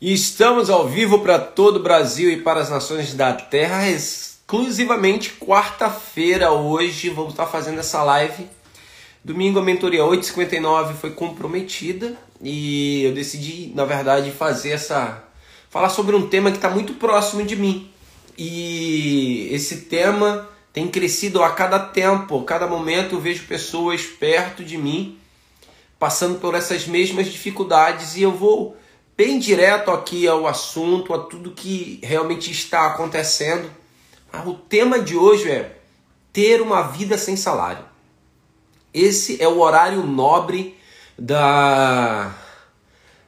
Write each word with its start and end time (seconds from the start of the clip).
E 0.00 0.12
estamos 0.12 0.70
ao 0.70 0.86
vivo 0.86 1.18
para 1.18 1.40
todo 1.40 1.78
o 1.78 1.82
Brasil 1.82 2.30
e 2.30 2.40
para 2.40 2.60
as 2.60 2.70
nações 2.70 3.14
da 3.14 3.32
Terra, 3.32 3.88
exclusivamente 3.88 5.32
quarta-feira 5.40 6.52
hoje. 6.52 7.10
Vamos 7.10 7.32
estar 7.32 7.46
fazendo 7.46 7.80
essa 7.80 8.04
live. 8.04 8.46
Domingo 9.24 9.58
a 9.58 9.62
mentoria 9.62 10.04
859 10.04 10.94
foi 10.94 11.10
comprometida 11.10 12.16
e 12.40 13.02
eu 13.06 13.12
decidi, 13.12 13.72
na 13.74 13.84
verdade, 13.84 14.30
fazer 14.30 14.70
essa. 14.70 15.24
falar 15.68 15.88
sobre 15.88 16.14
um 16.14 16.28
tema 16.28 16.52
que 16.52 16.58
está 16.58 16.70
muito 16.70 16.94
próximo 16.94 17.44
de 17.44 17.56
mim. 17.56 17.90
E 18.38 19.48
esse 19.50 19.78
tema 19.86 20.48
tem 20.72 20.86
crescido 20.86 21.42
a 21.42 21.50
cada 21.50 21.80
tempo, 21.80 22.38
a 22.38 22.44
cada 22.44 22.68
momento 22.68 23.16
eu 23.16 23.20
vejo 23.20 23.48
pessoas 23.48 24.02
perto 24.02 24.62
de 24.62 24.78
mim 24.78 25.18
passando 25.98 26.38
por 26.38 26.54
essas 26.54 26.86
mesmas 26.86 27.26
dificuldades 27.26 28.16
e 28.16 28.22
eu 28.22 28.30
vou 28.30 28.76
bem 29.18 29.40
direto 29.40 29.90
aqui 29.90 30.28
ao 30.28 30.46
assunto, 30.46 31.12
a 31.12 31.18
tudo 31.18 31.50
que 31.50 31.98
realmente 32.04 32.52
está 32.52 32.86
acontecendo. 32.86 33.68
Ah, 34.32 34.44
o 34.46 34.54
tema 34.54 35.00
de 35.00 35.16
hoje 35.16 35.50
é 35.50 35.76
ter 36.32 36.62
uma 36.62 36.82
vida 36.82 37.18
sem 37.18 37.34
salário. 37.34 37.84
Esse 38.94 39.42
é 39.42 39.48
o 39.48 39.58
horário 39.58 40.04
nobre 40.06 40.78
da, 41.18 42.32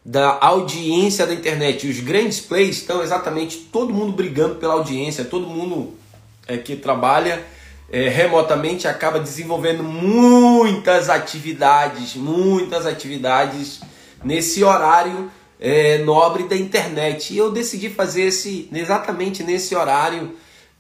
da 0.05 0.39
audiência 0.41 1.27
da 1.27 1.35
internet. 1.35 1.89
Os 1.89 1.99
grandes 1.99 2.39
plays 2.39 2.77
estão 2.77 3.03
exatamente 3.03 3.59
todo 3.59 3.93
mundo 3.93 4.13
brigando 4.13 4.55
pela 4.55 4.75
audiência, 4.75 5.25
todo 5.25 5.45
mundo 5.45 5.99
é, 6.47 6.57
que 6.57 6.77
trabalha 6.77 7.45
é, 7.91 8.09
remotamente 8.09 8.87
acaba 8.87 9.19
desenvolvendo 9.19 9.83
muitas 9.83 11.11
atividades, 11.11 12.15
muitas 12.15 12.87
atividades 12.87 13.81
nesse 14.23 14.63
horário 14.63 15.33
é, 15.61 15.99
nobre 15.99 16.45
da 16.45 16.57
internet. 16.57 17.35
E 17.35 17.39
eu 17.39 17.53
decidi 17.53 17.91
fazer 17.91 18.23
esse 18.23 18.69
exatamente 18.73 19.43
nesse 19.43 19.75
horário 19.75 20.35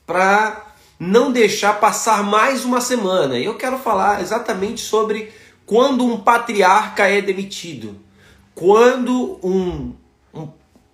para 0.06 0.74
não 0.98 1.30
deixar 1.30 1.78
passar 1.78 2.24
mais 2.24 2.64
uma 2.64 2.80
semana. 2.80 3.38
Eu 3.38 3.54
quero 3.56 3.78
falar 3.78 4.22
exatamente 4.22 4.80
sobre 4.80 5.30
quando 5.66 6.04
um 6.04 6.18
patriarca 6.18 7.06
é 7.06 7.20
demitido, 7.20 7.96
quando 8.54 9.38
um, 9.42 9.94
um, 10.34 10.48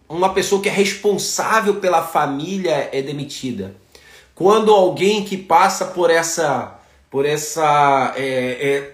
uma 0.09 0.34
pessoa 0.34 0.61
que 0.61 0.69
é 0.69 0.73
responsável 0.73 1.77
pela 1.77 2.03
família 2.03 2.91
é 2.93 3.00
demitida, 3.00 3.75
quando 4.34 4.71
alguém 4.71 5.25
que 5.25 5.37
passa 5.37 5.87
por 5.87 6.11
essa 6.11 6.75
por 7.11 7.25
essa 7.25 8.12
é, 8.17 8.93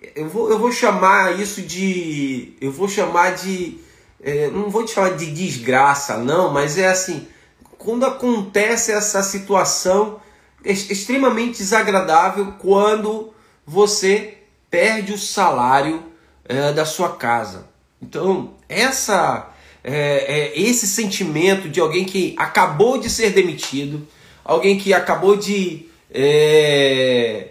é, 0.00 0.10
eu, 0.14 0.28
vou, 0.28 0.48
eu 0.48 0.58
vou 0.58 0.70
chamar 0.70 1.40
isso 1.40 1.62
de 1.62 2.54
eu 2.60 2.70
vou 2.70 2.88
chamar 2.88 3.34
de 3.34 3.83
é, 4.24 4.48
não 4.48 4.70
vou 4.70 4.84
te 4.84 4.94
falar 4.94 5.10
de 5.10 5.30
desgraça, 5.30 6.16
não, 6.16 6.50
mas 6.50 6.78
é 6.78 6.88
assim, 6.88 7.28
quando 7.76 8.06
acontece 8.06 8.90
essa 8.90 9.22
situação 9.22 10.18
extremamente 10.64 11.58
desagradável 11.58 12.54
quando 12.58 13.34
você 13.66 14.38
perde 14.70 15.12
o 15.12 15.18
salário 15.18 16.02
é, 16.46 16.72
da 16.72 16.86
sua 16.86 17.10
casa. 17.10 17.66
Então, 18.00 18.54
essa 18.66 19.50
é, 19.84 19.92
é, 19.92 20.58
esse 20.58 20.86
sentimento 20.86 21.68
de 21.68 21.78
alguém 21.78 22.06
que 22.06 22.34
acabou 22.38 22.98
de 22.98 23.10
ser 23.10 23.30
demitido, 23.30 24.08
alguém 24.42 24.78
que 24.78 24.94
acabou 24.94 25.36
de 25.36 25.86
é, 26.10 27.48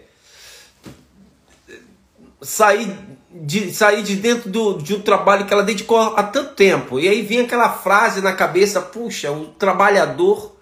sair 2.43 2.95
de 3.33 3.73
sair 3.73 4.03
de 4.03 4.15
dentro 4.15 4.49
do, 4.49 4.77
de 4.77 4.93
um 4.93 5.01
trabalho 5.01 5.45
que 5.45 5.53
ela 5.53 5.63
dedicou 5.63 5.97
há 5.97 6.21
tanto 6.21 6.53
tempo. 6.53 6.99
E 6.99 7.07
aí 7.07 7.23
vem 7.23 7.41
aquela 7.41 7.69
frase 7.69 8.21
na 8.21 8.33
cabeça: 8.33 8.81
puxa, 8.81 9.31
o 9.31 9.47
trabalhador 9.47 10.55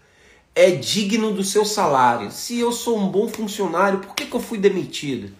é 0.55 0.71
digno 0.71 1.33
do 1.33 1.43
seu 1.43 1.65
salário. 1.65 2.31
Se 2.31 2.59
eu 2.59 2.71
sou 2.71 2.97
um 2.97 3.07
bom 3.07 3.27
funcionário, 3.27 3.99
por 3.99 4.15
que, 4.15 4.25
que 4.25 4.33
eu 4.33 4.39
fui 4.39 4.57
demitido? 4.57 5.33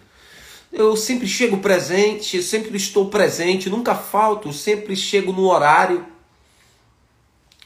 Eu 0.70 0.96
sempre 0.96 1.26
chego 1.26 1.58
presente, 1.58 2.42
sempre 2.42 2.76
estou 2.76 3.08
presente, 3.08 3.68
nunca 3.68 3.94
falto, 3.94 4.52
sempre 4.52 4.96
chego 4.96 5.32
no 5.32 5.50
horário, 5.50 6.06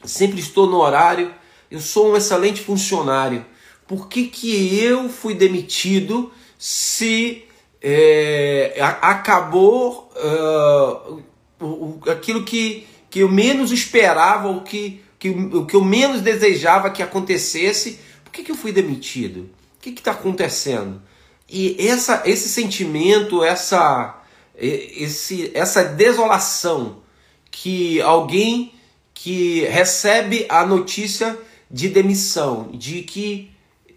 sempre 0.04 0.40
estou 0.40 0.68
no 0.68 0.78
horário. 0.78 1.32
Eu 1.70 1.80
sou 1.80 2.12
um 2.12 2.16
excelente 2.16 2.60
funcionário. 2.60 3.44
Por 3.86 4.08
que, 4.08 4.26
que 4.26 4.78
eu 4.80 5.08
fui 5.08 5.34
demitido 5.34 6.32
se 6.58 7.45
é, 7.82 8.74
acabou 9.00 10.10
uh, 10.16 12.10
aquilo 12.10 12.44
que, 12.44 12.86
que 13.10 13.20
eu 13.20 13.28
menos 13.28 13.72
esperava, 13.72 14.48
o 14.48 14.62
que, 14.62 15.02
que, 15.18 15.30
o 15.30 15.66
que 15.66 15.76
eu 15.76 15.84
menos 15.84 16.20
desejava 16.20 16.90
que 16.90 17.02
acontecesse. 17.02 17.98
Por 18.24 18.32
que, 18.32 18.42
que 18.42 18.50
eu 18.50 18.56
fui 18.56 18.72
demitido? 18.72 19.50
O 19.76 19.80
que 19.80 19.90
está 19.90 20.12
acontecendo? 20.12 21.02
E 21.48 21.76
essa, 21.78 22.22
esse 22.24 22.48
sentimento, 22.48 23.44
essa, 23.44 24.20
esse, 24.56 25.50
essa 25.54 25.84
desolação 25.84 27.02
que 27.50 28.00
alguém 28.00 28.72
que 29.14 29.60
recebe 29.60 30.44
a 30.48 30.66
notícia 30.66 31.38
de 31.70 31.88
demissão, 31.88 32.70
de 32.72 33.02
que 33.02 33.50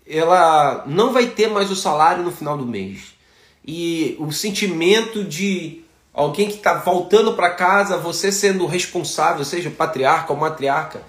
ela 0.07 0.83
não 0.87 1.11
vai 1.11 1.27
ter 1.27 1.47
mais 1.47 1.69
o 1.69 1.75
salário 1.75 2.23
no 2.23 2.31
final 2.31 2.57
do 2.57 2.65
mês 2.65 3.18
e 3.71 4.15
o 4.17 4.31
sentimento 4.31 5.23
de 5.23 5.83
alguém 6.11 6.47
que 6.47 6.55
está 6.55 6.73
voltando 6.73 7.33
para 7.33 7.51
casa, 7.51 7.99
você 7.99 8.31
sendo 8.31 8.65
responsável, 8.65 9.45
seja 9.45 9.69
o 9.69 9.71
patriarca 9.71 10.33
ou 10.33 10.39
matriarca 10.39 11.03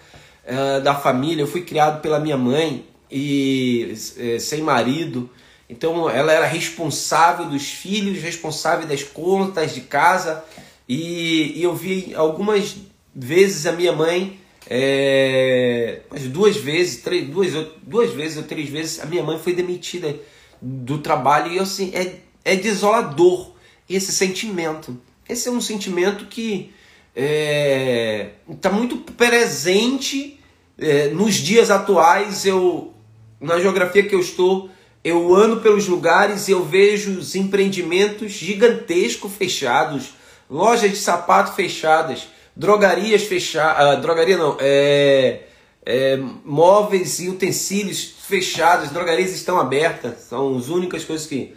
uh, 0.44 0.82
da 0.82 0.94
família. 0.94 1.42
Eu 1.42 1.46
fui 1.46 1.62
criado 1.62 2.02
pela 2.02 2.20
minha 2.20 2.36
mãe 2.36 2.84
e 3.10 3.94
uh, 3.94 4.38
sem 4.38 4.60
marido, 4.60 5.30
então 5.70 6.10
ela 6.10 6.34
era 6.34 6.44
responsável 6.44 7.46
dos 7.46 7.66
filhos, 7.66 8.22
responsável 8.22 8.86
das 8.86 9.02
contas 9.02 9.74
de 9.74 9.80
casa. 9.80 10.44
E, 10.86 11.58
e 11.58 11.62
eu 11.62 11.74
vi 11.74 12.12
algumas 12.14 12.76
vezes 13.14 13.64
a 13.64 13.72
minha 13.72 13.94
mãe, 13.94 14.38
é, 14.68 16.00
duas 16.26 16.58
vezes, 16.58 17.00
três, 17.00 17.26
duas, 17.26 17.54
duas 17.82 18.12
vezes 18.12 18.36
ou 18.36 18.42
três 18.42 18.68
vezes, 18.68 19.00
a 19.00 19.06
minha 19.06 19.22
mãe 19.22 19.38
foi 19.38 19.54
demitida 19.54 20.14
do 20.60 20.98
trabalho 20.98 21.50
e 21.50 21.56
eu 21.56 21.62
assim, 21.62 21.90
é 21.94 22.28
é 22.50 22.56
desolador 22.56 23.52
esse 23.88 24.12
sentimento. 24.12 24.98
Esse 25.28 25.48
é 25.48 25.52
um 25.52 25.60
sentimento 25.60 26.26
que 26.26 26.72
está 27.14 27.22
é, 27.24 28.30
tá 28.60 28.70
muito 28.70 28.96
presente 29.12 30.40
é, 30.76 31.08
nos 31.08 31.34
dias 31.34 31.70
atuais. 31.70 32.44
Eu 32.44 32.92
na 33.40 33.58
geografia 33.60 34.02
que 34.02 34.14
eu 34.14 34.20
estou, 34.20 34.68
eu 35.02 35.34
ando 35.34 35.60
pelos 35.60 35.86
lugares 35.86 36.48
e 36.48 36.50
eu 36.50 36.64
vejo 36.64 37.18
os 37.18 37.34
empreendimentos 37.34 38.32
gigantescos 38.32 39.32
fechados, 39.32 40.14
lojas 40.50 40.90
de 40.90 40.96
sapato 40.96 41.54
fechadas, 41.54 42.28
drogarias 42.54 43.22
fechadas, 43.22 43.98
uh, 43.98 44.02
drogaria 44.02 44.36
não, 44.36 44.56
é, 44.60 45.44
é, 45.86 46.18
móveis 46.44 47.20
e 47.20 47.28
utensílios 47.28 48.12
fechados, 48.28 48.90
drogarias 48.90 49.32
estão 49.32 49.58
abertas, 49.58 50.18
são 50.28 50.58
as 50.58 50.68
únicas 50.68 51.04
coisas 51.04 51.26
que 51.26 51.54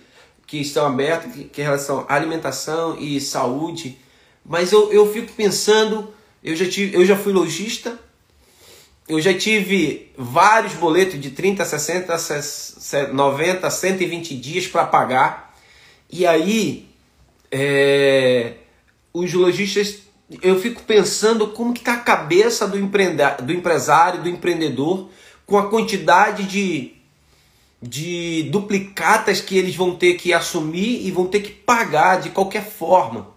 que 0.54 0.62
estão 0.62 0.86
abertos, 0.86 1.34
que, 1.34 1.46
que 1.46 1.62
em 1.62 1.64
relação 1.64 2.06
à 2.08 2.14
alimentação 2.14 2.96
e 3.00 3.20
saúde. 3.20 3.98
Mas 4.46 4.72
eu, 4.72 4.94
eu 4.94 5.12
fico 5.12 5.34
pensando, 5.34 6.14
eu 6.44 6.56
já, 6.56 6.70
tive, 6.70 6.96
eu 6.96 7.04
já 7.04 7.18
fui 7.18 7.34
lojista, 7.34 8.00
eu 9.08 9.20
já 9.20 9.34
tive 9.34 10.12
vários 10.16 10.74
boletos 10.74 11.20
de 11.20 11.32
30, 11.32 11.66
60, 11.66 13.12
90, 13.12 13.68
120 13.68 14.38
dias 14.38 14.68
para 14.68 14.86
pagar. 14.86 15.58
E 16.08 16.24
aí, 16.24 16.88
é, 17.52 18.54
os 19.12 19.34
lojistas, 19.34 20.04
eu 20.40 20.60
fico 20.60 20.84
pensando 20.84 21.48
como 21.48 21.74
que 21.74 21.80
está 21.80 21.94
a 21.94 21.98
cabeça 21.98 22.68
do, 22.68 22.78
do 22.78 23.52
empresário, 23.52 24.22
do 24.22 24.30
empreendedor, 24.30 25.10
com 25.48 25.58
a 25.58 25.68
quantidade 25.68 26.44
de 26.44 26.93
de 27.84 28.44
duplicatas 28.44 29.42
que 29.42 29.58
eles 29.58 29.76
vão 29.76 29.94
ter 29.94 30.14
que 30.14 30.34
assumir 30.34 31.06
e 31.06 31.12
vão 31.12 31.28
ter 31.28 31.42
que 31.42 31.52
pagar 31.52 32.22
de 32.22 32.30
qualquer 32.30 32.64
forma. 32.64 33.28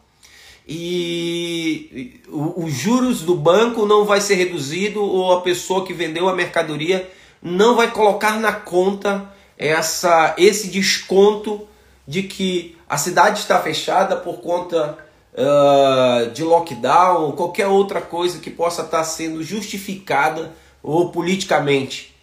E 0.69 2.21
os 2.29 2.73
juros 2.73 3.23
do 3.23 3.35
banco 3.35 3.87
não 3.87 4.05
vai 4.05 4.21
ser 4.21 4.37
reduzido 4.37 5.03
ou 5.03 5.33
a 5.33 5.41
pessoa 5.41 5.85
que 5.85 5.93
vendeu 5.93 6.29
a 6.29 6.35
mercadoria 6.35 7.11
não 7.43 7.77
vai 7.77 7.91
colocar 7.91 8.39
na 8.41 8.53
conta 8.53 9.33
essa 9.59 10.35
esse 10.37 10.69
desconto 10.69 11.67
de 12.07 12.23
que 12.25 12.77
a 12.89 12.97
cidade 12.97 13.41
está 13.41 13.61
fechada 13.61 14.17
por 14.17 14.39
conta 14.39 14.99
uh, 15.35 16.31
de 16.31 16.43
lockdown 16.43 17.23
ou 17.23 17.33
qualquer 17.33 17.67
outra 17.67 18.01
coisa 18.01 18.39
que 18.39 18.51
possa 18.51 18.83
estar 18.83 19.03
sendo 19.05 19.43
justificada 19.43 20.53
ou 20.83 21.11
politicamente. 21.11 22.16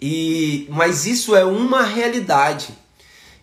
E, 0.00 0.66
mas 0.70 1.04
isso 1.04 1.36
é 1.36 1.44
uma 1.44 1.82
realidade. 1.82 2.68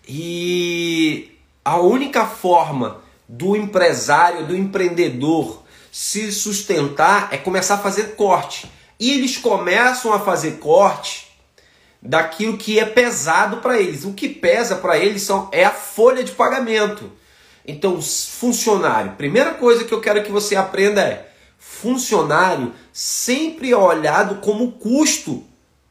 E 0.07 1.31
a 1.63 1.79
única 1.79 2.25
forma 2.25 3.01
do 3.27 3.55
empresário, 3.55 4.47
do 4.47 4.55
empreendedor 4.55 5.63
se 5.91 6.31
sustentar 6.31 7.29
é 7.31 7.37
começar 7.37 7.75
a 7.75 7.79
fazer 7.79 8.15
corte. 8.15 8.71
E 8.99 9.11
eles 9.11 9.37
começam 9.37 10.13
a 10.13 10.19
fazer 10.19 10.53
corte 10.53 11.27
daquilo 12.01 12.57
que 12.57 12.79
é 12.79 12.85
pesado 12.85 13.57
para 13.57 13.79
eles. 13.79 14.05
O 14.05 14.13
que 14.13 14.29
pesa 14.29 14.75
para 14.75 14.97
eles 14.97 15.21
são, 15.21 15.49
é 15.51 15.63
a 15.63 15.71
folha 15.71 16.23
de 16.23 16.31
pagamento. 16.31 17.11
Então, 17.65 18.01
funcionário, 18.01 19.11
primeira 19.13 19.53
coisa 19.53 19.83
que 19.83 19.93
eu 19.93 19.99
quero 19.99 20.23
que 20.23 20.31
você 20.31 20.55
aprenda 20.55 21.01
é: 21.01 21.29
funcionário 21.59 22.73
sempre 22.93 23.71
é 23.71 23.77
olhado 23.77 24.35
como 24.35 24.71
custo 24.73 25.43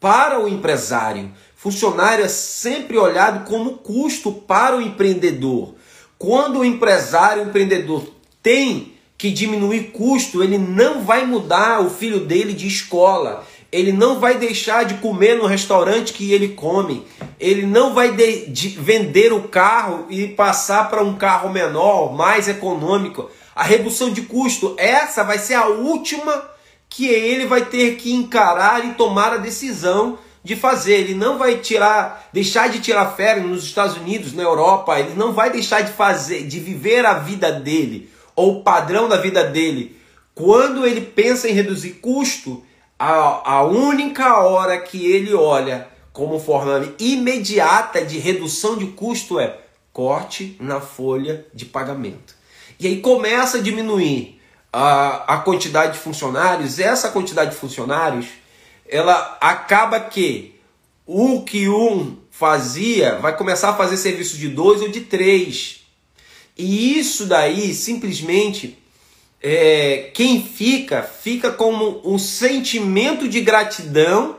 para 0.06 0.38
o 0.38 0.46
empresário. 0.46 1.32
Funcionário 1.56 2.24
é 2.24 2.28
sempre 2.28 2.96
olhado 2.96 3.44
como 3.44 3.78
custo 3.78 4.30
para 4.30 4.76
o 4.76 4.80
empreendedor. 4.80 5.74
Quando 6.16 6.60
o 6.60 6.64
empresário, 6.64 7.42
o 7.42 7.48
empreendedor 7.48 8.06
tem 8.40 8.92
que 9.18 9.32
diminuir 9.32 9.90
custo, 9.90 10.44
ele 10.44 10.58
não 10.58 11.02
vai 11.02 11.26
mudar 11.26 11.80
o 11.80 11.90
filho 11.90 12.20
dele 12.20 12.52
de 12.52 12.68
escola. 12.68 13.44
Ele 13.72 13.90
não 13.90 14.20
vai 14.20 14.38
deixar 14.38 14.84
de 14.84 14.94
comer 14.98 15.36
no 15.36 15.46
restaurante 15.46 16.12
que 16.12 16.32
ele 16.32 16.50
come. 16.50 17.04
Ele 17.40 17.66
não 17.66 17.92
vai 17.92 18.12
de, 18.12 18.46
de 18.46 18.68
vender 18.68 19.32
o 19.32 19.48
carro 19.48 20.06
e 20.08 20.28
passar 20.28 20.88
para 20.88 21.02
um 21.02 21.16
carro 21.16 21.50
menor, 21.50 22.14
mais 22.14 22.46
econômico. 22.46 23.28
A 23.56 23.64
redução 23.64 24.12
de 24.12 24.22
custo, 24.22 24.76
essa 24.78 25.24
vai 25.24 25.40
ser 25.40 25.54
a 25.54 25.66
última 25.66 26.54
que 26.88 27.06
ele 27.06 27.46
vai 27.46 27.64
ter 27.64 27.96
que 27.96 28.12
encarar 28.12 28.84
e 28.84 28.94
tomar 28.94 29.32
a 29.32 29.38
decisão 29.38 30.18
de 30.42 30.54
fazer. 30.54 30.94
Ele 30.94 31.14
não 31.14 31.38
vai 31.38 31.58
tirar, 31.58 32.28
deixar 32.32 32.68
de 32.68 32.80
tirar 32.80 33.16
férias 33.16 33.44
nos 33.44 33.64
Estados 33.64 33.96
Unidos, 33.96 34.32
na 34.32 34.42
Europa. 34.42 34.98
Ele 34.98 35.14
não 35.14 35.32
vai 35.32 35.50
deixar 35.50 35.82
de 35.82 35.92
fazer, 35.92 36.46
de 36.46 36.60
viver 36.60 37.04
a 37.04 37.14
vida 37.14 37.52
dele 37.52 38.10
ou 38.34 38.58
o 38.58 38.62
padrão 38.62 39.08
da 39.08 39.16
vida 39.16 39.44
dele. 39.44 39.96
Quando 40.34 40.86
ele 40.86 41.00
pensa 41.00 41.48
em 41.48 41.52
reduzir 41.52 41.94
custo, 41.94 42.62
a, 42.98 43.56
a 43.56 43.62
única 43.64 44.40
hora 44.42 44.78
que 44.78 45.10
ele 45.10 45.34
olha 45.34 45.88
como 46.12 46.38
forma 46.38 46.94
imediata 46.98 48.04
de 48.04 48.18
redução 48.18 48.76
de 48.76 48.86
custo 48.86 49.38
é 49.38 49.58
corte 49.92 50.56
na 50.60 50.80
folha 50.80 51.46
de 51.52 51.64
pagamento. 51.64 52.34
E 52.78 52.86
aí 52.86 53.00
começa 53.00 53.58
a 53.58 53.62
diminuir 53.62 54.35
a, 54.78 55.36
a 55.36 55.38
quantidade 55.38 55.94
de 55.94 55.98
funcionários. 55.98 56.78
Essa 56.78 57.08
quantidade 57.08 57.52
de 57.52 57.56
funcionários 57.56 58.26
ela 58.86 59.38
acaba 59.40 59.98
que 59.98 60.54
o 61.06 61.42
que 61.44 61.66
um 61.66 62.18
fazia 62.30 63.16
vai 63.16 63.34
começar 63.34 63.70
a 63.70 63.74
fazer 63.74 63.96
serviço 63.96 64.36
de 64.36 64.48
dois 64.48 64.82
ou 64.82 64.88
de 64.90 65.00
três. 65.00 65.80
E 66.58 66.98
isso 66.98 67.24
daí 67.24 67.72
simplesmente 67.72 68.78
é, 69.42 70.10
quem 70.12 70.42
fica, 70.42 71.02
fica 71.02 71.50
como 71.50 72.02
um 72.04 72.18
sentimento 72.18 73.26
de 73.26 73.40
gratidão, 73.40 74.36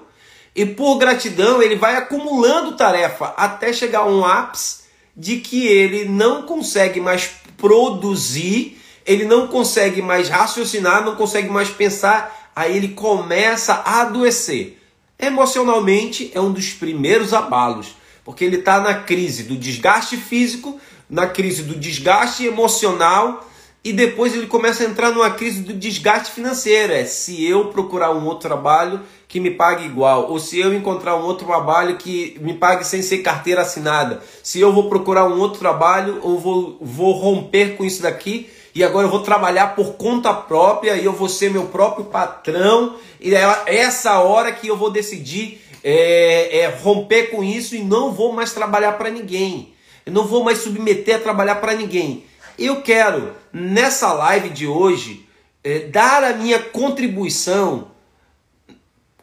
e 0.56 0.66
por 0.66 0.98
gratidão 0.98 1.64
ele 1.64 1.76
vai 1.76 1.96
acumulando 1.96 2.78
tarefa 2.78 3.34
até 3.38 3.74
chegar 3.74 4.02
a 4.02 4.08
um 4.08 4.24
ápice 4.24 4.82
de 5.16 5.38
que 5.38 5.66
ele 5.66 6.06
não 6.06 6.44
consegue 6.44 7.00
mais 7.00 7.32
produzir, 7.58 8.80
ele 9.08 9.24
não 9.24 9.48
consegue 9.48 10.02
mais 10.02 10.28
raciocinar, 10.28 11.04
não 11.04 11.16
consegue 11.16 11.50
mais 11.50 11.70
pensar 11.70 12.38
aí 12.58 12.76
ele 12.76 12.90
começa 12.90 13.74
a 13.86 14.02
adoecer. 14.02 14.82
Emocionalmente 15.20 16.32
é 16.34 16.42
um 16.42 16.52
dos 16.52 16.74
primeiros 16.74 17.32
abalos, 17.32 17.96
porque 18.26 18.44
ele 18.44 18.58
está 18.58 18.80
na 18.80 18.96
crise 18.96 19.44
do 19.44 19.56
desgaste 19.56 20.18
físico, 20.18 20.80
na 21.08 21.28
crise 21.28 21.62
do 21.62 21.76
desgaste 21.76 22.46
emocional 22.46 23.48
e 23.84 23.94
depois 23.94 24.34
ele 24.34 24.48
começa 24.48 24.84
a 24.84 24.88
entrar 24.88 25.12
numa 25.12 25.30
crise 25.30 25.62
do 25.62 25.72
desgaste 25.72 26.32
financeiro. 26.32 26.94
É 26.94 27.06
se 27.06 27.46
eu 27.46 27.66
procurar 27.66 28.12
um 28.12 28.26
outro 28.26 28.50
trabalho 28.50 29.02
que 29.28 29.40
me 29.40 29.52
pague 29.52 29.86
igual, 29.86 30.32
ou 30.32 30.40
se 30.40 30.60
eu 30.60 30.74
encontrar 30.74 31.16
um 31.16 31.24
outro 31.24 31.46
trabalho 31.46 31.98
que 31.98 32.40
me 32.42 32.56
pague 32.56 32.84
sem 32.84 33.04
ser 33.04 33.20
carteira 33.20 33.62
assinada, 33.62 34.22
se 34.42 34.60
eu 34.60 34.74
vou 34.74 34.90
procurar 34.90 35.28
um 35.28 35.40
outro 35.40 35.60
trabalho 35.60 36.20
ou 36.24 36.40
vou, 36.40 36.78
vou 36.82 37.12
romper 37.12 37.78
com 37.78 37.86
isso 37.86 38.02
daqui 38.02 38.50
e 38.78 38.84
agora 38.84 39.08
eu 39.08 39.10
vou 39.10 39.22
trabalhar 39.22 39.76
por 39.76 39.94
conta 39.94 40.32
própria 40.32 40.96
e 40.96 41.04
eu 41.04 41.12
vou 41.12 41.28
ser 41.28 41.50
meu 41.50 41.66
próprio 41.66 42.06
patrão. 42.06 42.96
E 43.20 43.34
é 43.34 43.42
essa 43.66 44.20
hora 44.20 44.52
que 44.52 44.68
eu 44.68 44.78
vou 44.78 44.92
decidir 44.92 45.60
é, 45.84 46.60
é 46.60 46.68
romper 46.68 47.32
com 47.32 47.44
isso 47.44 47.76
e 47.76 47.84
não 47.84 48.12
vou 48.12 48.32
mais 48.32 48.54
trabalhar 48.54 48.92
para 48.92 49.10
ninguém. 49.10 49.74
Eu 50.06 50.14
não 50.14 50.28
vou 50.28 50.44
mais 50.44 50.60
submeter 50.60 51.16
a 51.16 51.20
trabalhar 51.20 51.56
para 51.56 51.74
ninguém. 51.74 52.26
Eu 52.56 52.84
quero, 52.84 53.34
nessa 53.52 54.14
live 54.14 54.50
de 54.50 54.68
hoje, 54.68 55.28
é, 55.64 55.80
dar 55.80 56.24
a 56.24 56.34
minha 56.34 56.60
contribuição 56.60 57.88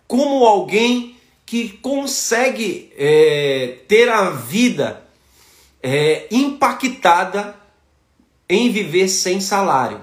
como 0.09 0.45
alguém 0.45 1.17
que 1.47 1.69
consegue 1.69 2.93
é, 2.99 3.77
ter 3.87 4.09
a 4.09 4.31
vida 4.31 5.05
é, 5.81 6.27
impactada 6.33 7.63
em 8.49 8.71
viver 8.71 9.09
sem 9.09 9.41
salário. 9.41 10.01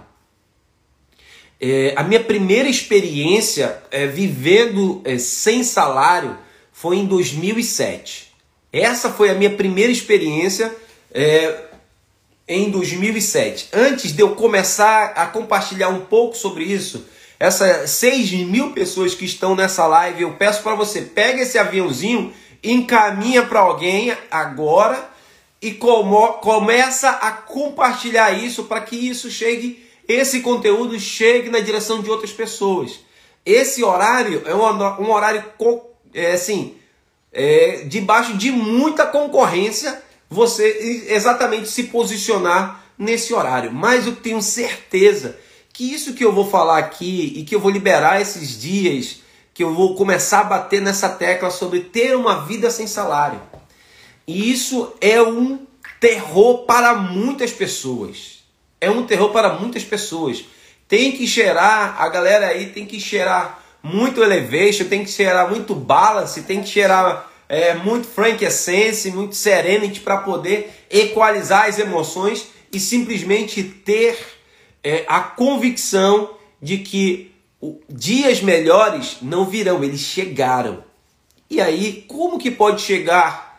É, 1.59 1.93
a 1.95 2.03
minha 2.03 2.23
primeira 2.23 2.67
experiência 2.67 3.81
é, 3.91 4.07
vivendo 4.07 5.01
é, 5.05 5.17
sem 5.19 5.63
salário 5.63 6.37
foi 6.71 6.97
em 6.97 7.05
2007. 7.05 8.33
Essa 8.73 9.11
foi 9.11 9.29
a 9.29 9.35
minha 9.35 9.51
primeira 9.51 9.91
experiência 9.91 10.73
é, 11.13 11.65
em 12.47 12.71
2007. 12.71 13.69
Antes 13.73 14.11
de 14.11 14.21
eu 14.23 14.35
começar 14.35 15.13
a 15.15 15.27
compartilhar 15.27 15.89
um 15.89 16.01
pouco 16.01 16.35
sobre 16.35 16.63
isso, 16.63 17.05
essas 17.39 17.91
6 17.91 18.31
mil 18.47 18.71
pessoas 18.71 19.13
que 19.13 19.25
estão 19.25 19.55
nessa 19.55 19.85
live, 19.85 20.23
eu 20.23 20.33
peço 20.33 20.63
para 20.63 20.73
você, 20.73 21.01
pega 21.01 21.41
esse 21.41 21.59
aviãozinho, 21.59 22.33
encaminha 22.63 23.43
para 23.43 23.59
alguém 23.59 24.15
agora 24.31 25.10
e 25.61 25.71
como, 25.71 26.27
começa 26.39 27.09
a 27.09 27.31
compartilhar 27.31 28.31
isso 28.31 28.63
para 28.63 28.81
que 28.81 28.95
isso 28.95 29.29
chegue, 29.29 29.85
esse 30.07 30.41
conteúdo 30.41 30.99
chegue 30.99 31.49
na 31.49 31.59
direção 31.59 32.01
de 32.01 32.09
outras 32.09 32.31
pessoas. 32.31 32.99
Esse 33.45 33.83
horário 33.83 34.41
é 34.45 34.55
um, 34.55 35.05
um 35.05 35.11
horário 35.11 35.43
é, 36.13 36.31
assim, 36.31 36.75
é, 37.31 37.83
debaixo 37.85 38.35
de 38.37 38.51
muita 38.51 39.05
concorrência, 39.05 40.01
você 40.27 41.05
exatamente 41.09 41.69
se 41.69 41.83
posicionar 41.83 42.83
nesse 42.97 43.31
horário. 43.31 43.71
Mas 43.71 44.07
eu 44.07 44.15
tenho 44.15 44.41
certeza 44.41 45.37
que 45.71 45.93
isso 45.93 46.13
que 46.13 46.25
eu 46.25 46.33
vou 46.33 46.49
falar 46.49 46.79
aqui 46.79 47.33
e 47.35 47.43
que 47.43 47.53
eu 47.53 47.59
vou 47.59 47.71
liberar 47.71 48.19
esses 48.19 48.59
dias, 48.59 49.21
que 49.53 49.63
eu 49.63 49.75
vou 49.75 49.95
começar 49.95 50.39
a 50.39 50.45
bater 50.45 50.81
nessa 50.81 51.07
tecla 51.07 51.51
sobre 51.51 51.81
ter 51.81 52.15
uma 52.15 52.45
vida 52.45 52.71
sem 52.71 52.87
salário 52.87 53.39
e 54.27 54.51
isso 54.51 54.93
é 55.01 55.21
um 55.21 55.59
terror 55.99 56.65
para 56.65 56.95
muitas 56.95 57.51
pessoas. 57.51 58.43
É 58.79 58.89
um 58.89 59.05
terror 59.05 59.29
para 59.29 59.53
muitas 59.53 59.83
pessoas. 59.83 60.43
Tem 60.87 61.11
que 61.11 61.27
cheirar, 61.27 62.01
a 62.01 62.09
galera 62.09 62.47
aí 62.47 62.67
tem 62.67 62.85
que 62.85 62.99
cheirar 62.99 63.63
muito 63.83 64.21
elevation, 64.21 64.85
tem 64.85 65.03
que 65.03 65.11
cheirar 65.11 65.49
muito 65.49 65.73
balance, 65.73 66.43
tem 66.43 66.61
que 66.61 66.69
cheirar 66.69 67.29
é, 67.47 67.73
muito 67.73 68.07
frank 68.07 68.43
essence, 68.43 69.09
muito 69.11 69.35
serenity 69.35 69.99
para 69.99 70.17
poder 70.17 70.85
equalizar 70.89 71.67
as 71.67 71.79
emoções 71.79 72.47
e 72.71 72.79
simplesmente 72.79 73.63
ter 73.63 74.17
é, 74.83 75.03
a 75.07 75.19
convicção 75.19 76.35
de 76.61 76.79
que 76.79 77.31
dias 77.89 78.41
melhores 78.41 79.17
não 79.21 79.45
virão, 79.45 79.83
eles 79.83 80.01
chegaram. 80.01 80.83
E 81.49 81.59
aí, 81.59 82.05
como 82.07 82.39
que 82.39 82.49
pode 82.49 82.81
chegar 82.81 83.50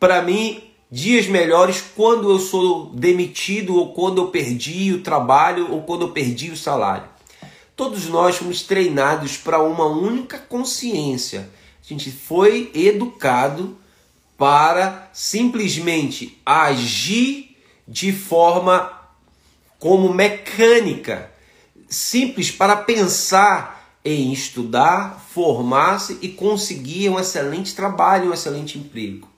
para 0.00 0.22
mim, 0.22 0.64
dias 0.90 1.26
melhores 1.26 1.84
quando 1.94 2.30
eu 2.30 2.38
sou 2.38 2.86
demitido 2.86 3.76
ou 3.76 3.92
quando 3.92 4.22
eu 4.22 4.28
perdi 4.28 4.92
o 4.94 5.02
trabalho 5.02 5.70
ou 5.70 5.82
quando 5.82 6.02
eu 6.02 6.10
perdi 6.10 6.50
o 6.50 6.56
salário. 6.56 7.08
Todos 7.76 8.06
nós 8.06 8.36
fomos 8.36 8.62
treinados 8.62 9.36
para 9.36 9.62
uma 9.62 9.84
única 9.84 10.38
consciência. 10.38 11.50
A 11.84 11.86
gente 11.86 12.10
foi 12.10 12.70
educado 12.74 13.76
para 14.38 15.10
simplesmente 15.12 16.40
agir 16.46 17.56
de 17.86 18.10
forma 18.10 18.90
como 19.78 20.12
mecânica, 20.12 21.30
simples 21.88 22.50
para 22.50 22.76
pensar 22.76 23.98
em 24.04 24.32
estudar, 24.32 25.22
formar-se 25.30 26.18
e 26.22 26.28
conseguir 26.28 27.10
um 27.10 27.18
excelente 27.18 27.74
trabalho, 27.74 28.30
um 28.30 28.34
excelente 28.34 28.78
emprego. 28.78 29.29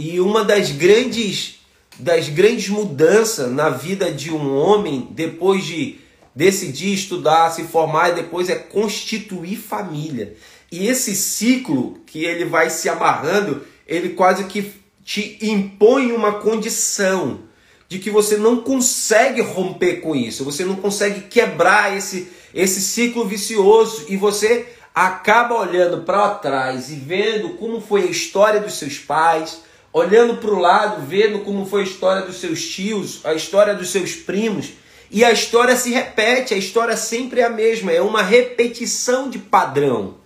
E 0.00 0.20
uma 0.20 0.44
das 0.44 0.70
grandes 0.70 1.56
das 1.98 2.28
grandes 2.28 2.68
mudanças 2.68 3.50
na 3.50 3.68
vida 3.68 4.12
de 4.12 4.32
um 4.32 4.56
homem 4.56 5.08
depois 5.10 5.64
de 5.64 5.98
decidir 6.32 6.94
estudar, 6.94 7.50
se 7.50 7.64
formar 7.64 8.10
e 8.10 8.14
depois 8.14 8.48
é 8.48 8.54
constituir 8.54 9.56
família. 9.56 10.36
E 10.70 10.86
esse 10.86 11.16
ciclo 11.16 11.98
que 12.06 12.24
ele 12.24 12.44
vai 12.44 12.70
se 12.70 12.88
amarrando, 12.88 13.66
ele 13.88 14.10
quase 14.10 14.44
que 14.44 14.72
te 15.04 15.36
impõe 15.42 16.12
uma 16.12 16.34
condição. 16.34 17.40
de 17.88 17.98
que 17.98 18.10
você 18.10 18.36
não 18.36 18.58
consegue 18.58 19.40
romper 19.40 20.02
com 20.02 20.14
isso, 20.14 20.44
você 20.44 20.62
não 20.62 20.76
consegue 20.76 21.22
quebrar 21.22 21.96
esse, 21.96 22.28
esse 22.54 22.82
ciclo 22.82 23.26
vicioso 23.26 24.04
e 24.08 24.16
você 24.16 24.66
acaba 24.94 25.54
olhando 25.54 26.02
para 26.02 26.34
trás 26.34 26.90
e 26.90 26.96
vendo 26.96 27.54
como 27.54 27.80
foi 27.80 28.02
a 28.02 28.10
história 28.10 28.60
dos 28.60 28.74
seus 28.74 28.98
pais, 28.98 29.62
olhando 29.98 30.36
para 30.36 30.50
o 30.50 30.58
lado, 30.58 31.02
vendo 31.06 31.40
como 31.40 31.66
foi 31.66 31.80
a 31.80 31.84
história 31.84 32.22
dos 32.22 32.40
seus 32.40 32.64
tios, 32.66 33.24
a 33.24 33.34
história 33.34 33.74
dos 33.74 33.90
seus 33.90 34.14
primos, 34.14 34.70
e 35.10 35.24
a 35.24 35.32
história 35.32 35.76
se 35.76 35.90
repete, 35.90 36.54
a 36.54 36.56
história 36.56 36.96
sempre 36.96 37.40
é 37.40 37.44
a 37.44 37.50
mesma, 37.50 37.92
é 37.92 38.00
uma 38.00 38.22
repetição 38.22 39.28
de 39.28 39.38
padrão. 39.38 40.16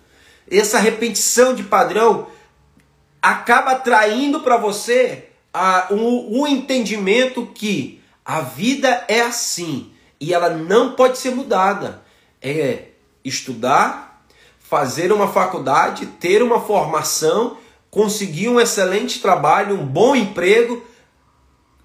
Essa 0.50 0.78
repetição 0.78 1.54
de 1.54 1.62
padrão 1.62 2.26
acaba 3.20 3.76
traindo 3.76 4.40
para 4.40 4.56
você 4.56 5.28
o, 5.90 6.42
o 6.42 6.46
entendimento 6.46 7.46
que 7.46 8.00
a 8.24 8.40
vida 8.40 9.04
é 9.08 9.20
assim 9.20 9.92
e 10.20 10.34
ela 10.34 10.50
não 10.50 10.92
pode 10.92 11.18
ser 11.18 11.30
mudada. 11.30 12.02
É 12.40 12.86
estudar, 13.24 14.24
fazer 14.58 15.12
uma 15.12 15.28
faculdade, 15.28 16.06
ter 16.06 16.42
uma 16.42 16.60
formação, 16.60 17.56
conseguir 17.92 18.48
um 18.48 18.58
excelente 18.58 19.20
trabalho, 19.20 19.78
um 19.78 19.84
bom 19.84 20.16
emprego, 20.16 20.82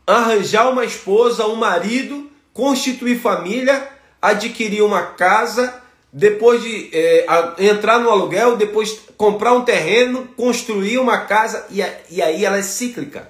arranjar 0.08 0.72
uma 0.72 0.86
esposa, 0.86 1.46
um 1.46 1.56
marido, 1.56 2.32
constituir 2.54 3.20
família, 3.20 3.90
adquirir 4.22 4.82
uma 4.84 5.02
casa, 5.02 5.84
depois 6.12 6.64
de 6.64 6.90
é, 6.94 7.26
entrar 7.60 8.00
no 8.00 8.10
aluguel, 8.10 8.56
depois 8.56 9.02
comprar 9.18 9.52
um 9.52 9.66
terreno, 9.66 10.30
construir 10.38 10.98
uma 10.98 11.18
casa 11.18 11.68
e, 11.70 11.84
e 12.10 12.22
aí 12.22 12.46
ela 12.46 12.58
é 12.58 12.64
cíclica. 12.64 13.30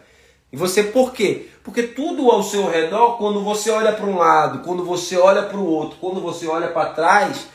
E 0.54 0.56
você 0.56 0.84
por 0.84 1.12
quê? 1.14 1.48
Porque 1.64 1.82
tudo 1.82 2.30
ao 2.30 2.44
seu 2.44 2.70
redor, 2.70 3.18
quando 3.18 3.44
você 3.44 3.72
olha 3.72 3.92
para 3.92 4.06
um 4.06 4.18
lado, 4.18 4.60
quando 4.60 4.86
você 4.86 5.18
olha 5.18 5.42
para 5.42 5.58
o 5.58 5.66
outro, 5.66 5.98
quando 6.00 6.22
você 6.22 6.46
olha 6.46 6.68
para 6.68 6.92
trás, 6.92 7.48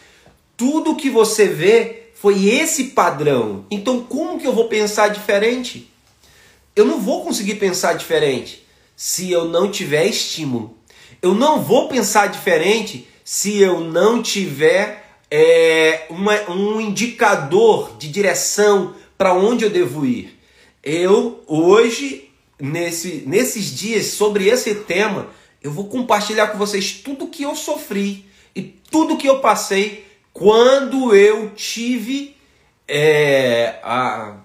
tudo 0.57 0.97
que 0.97 1.09
você 1.09 1.47
vê 1.47 2.02
foi 2.23 2.47
esse 2.47 2.85
padrão. 2.85 3.67
Então, 3.69 4.01
como 4.05 4.39
que 4.39 4.47
eu 4.47 4.53
vou 4.53 4.69
pensar 4.69 5.09
diferente? 5.09 5.91
Eu 6.77 6.85
não 6.85 7.01
vou 7.01 7.25
conseguir 7.25 7.57
pensar 7.57 7.95
diferente 7.95 8.65
se 8.95 9.33
eu 9.33 9.47
não 9.47 9.69
tiver 9.69 10.07
estímulo. 10.07 10.79
Eu 11.21 11.35
não 11.35 11.61
vou 11.61 11.89
pensar 11.89 12.29
diferente 12.29 13.09
se 13.25 13.59
eu 13.59 13.81
não 13.81 14.23
tiver 14.23 15.19
é, 15.29 16.07
uma, 16.09 16.49
um 16.49 16.81
indicador 16.81 17.97
de 17.99 18.07
direção 18.07 18.95
para 19.19 19.35
onde 19.35 19.65
eu 19.65 19.71
devo 19.71 20.07
ir. 20.07 20.39
Eu 20.81 21.43
hoje 21.49 22.31
nesse, 22.61 23.25
nesses 23.27 23.75
dias 23.75 24.07
sobre 24.07 24.47
esse 24.47 24.77
tema, 24.77 25.27
eu 25.61 25.73
vou 25.73 25.87
compartilhar 25.89 26.47
com 26.47 26.59
vocês 26.59 26.93
tudo 26.93 27.27
que 27.27 27.43
eu 27.43 27.57
sofri 27.57 28.25
e 28.55 28.63
tudo 28.63 29.17
que 29.17 29.29
eu 29.29 29.41
passei 29.41 30.12
quando 30.33 31.15
eu 31.15 31.51
tive 31.51 32.37
é, 32.89 33.81
a, 33.83 34.37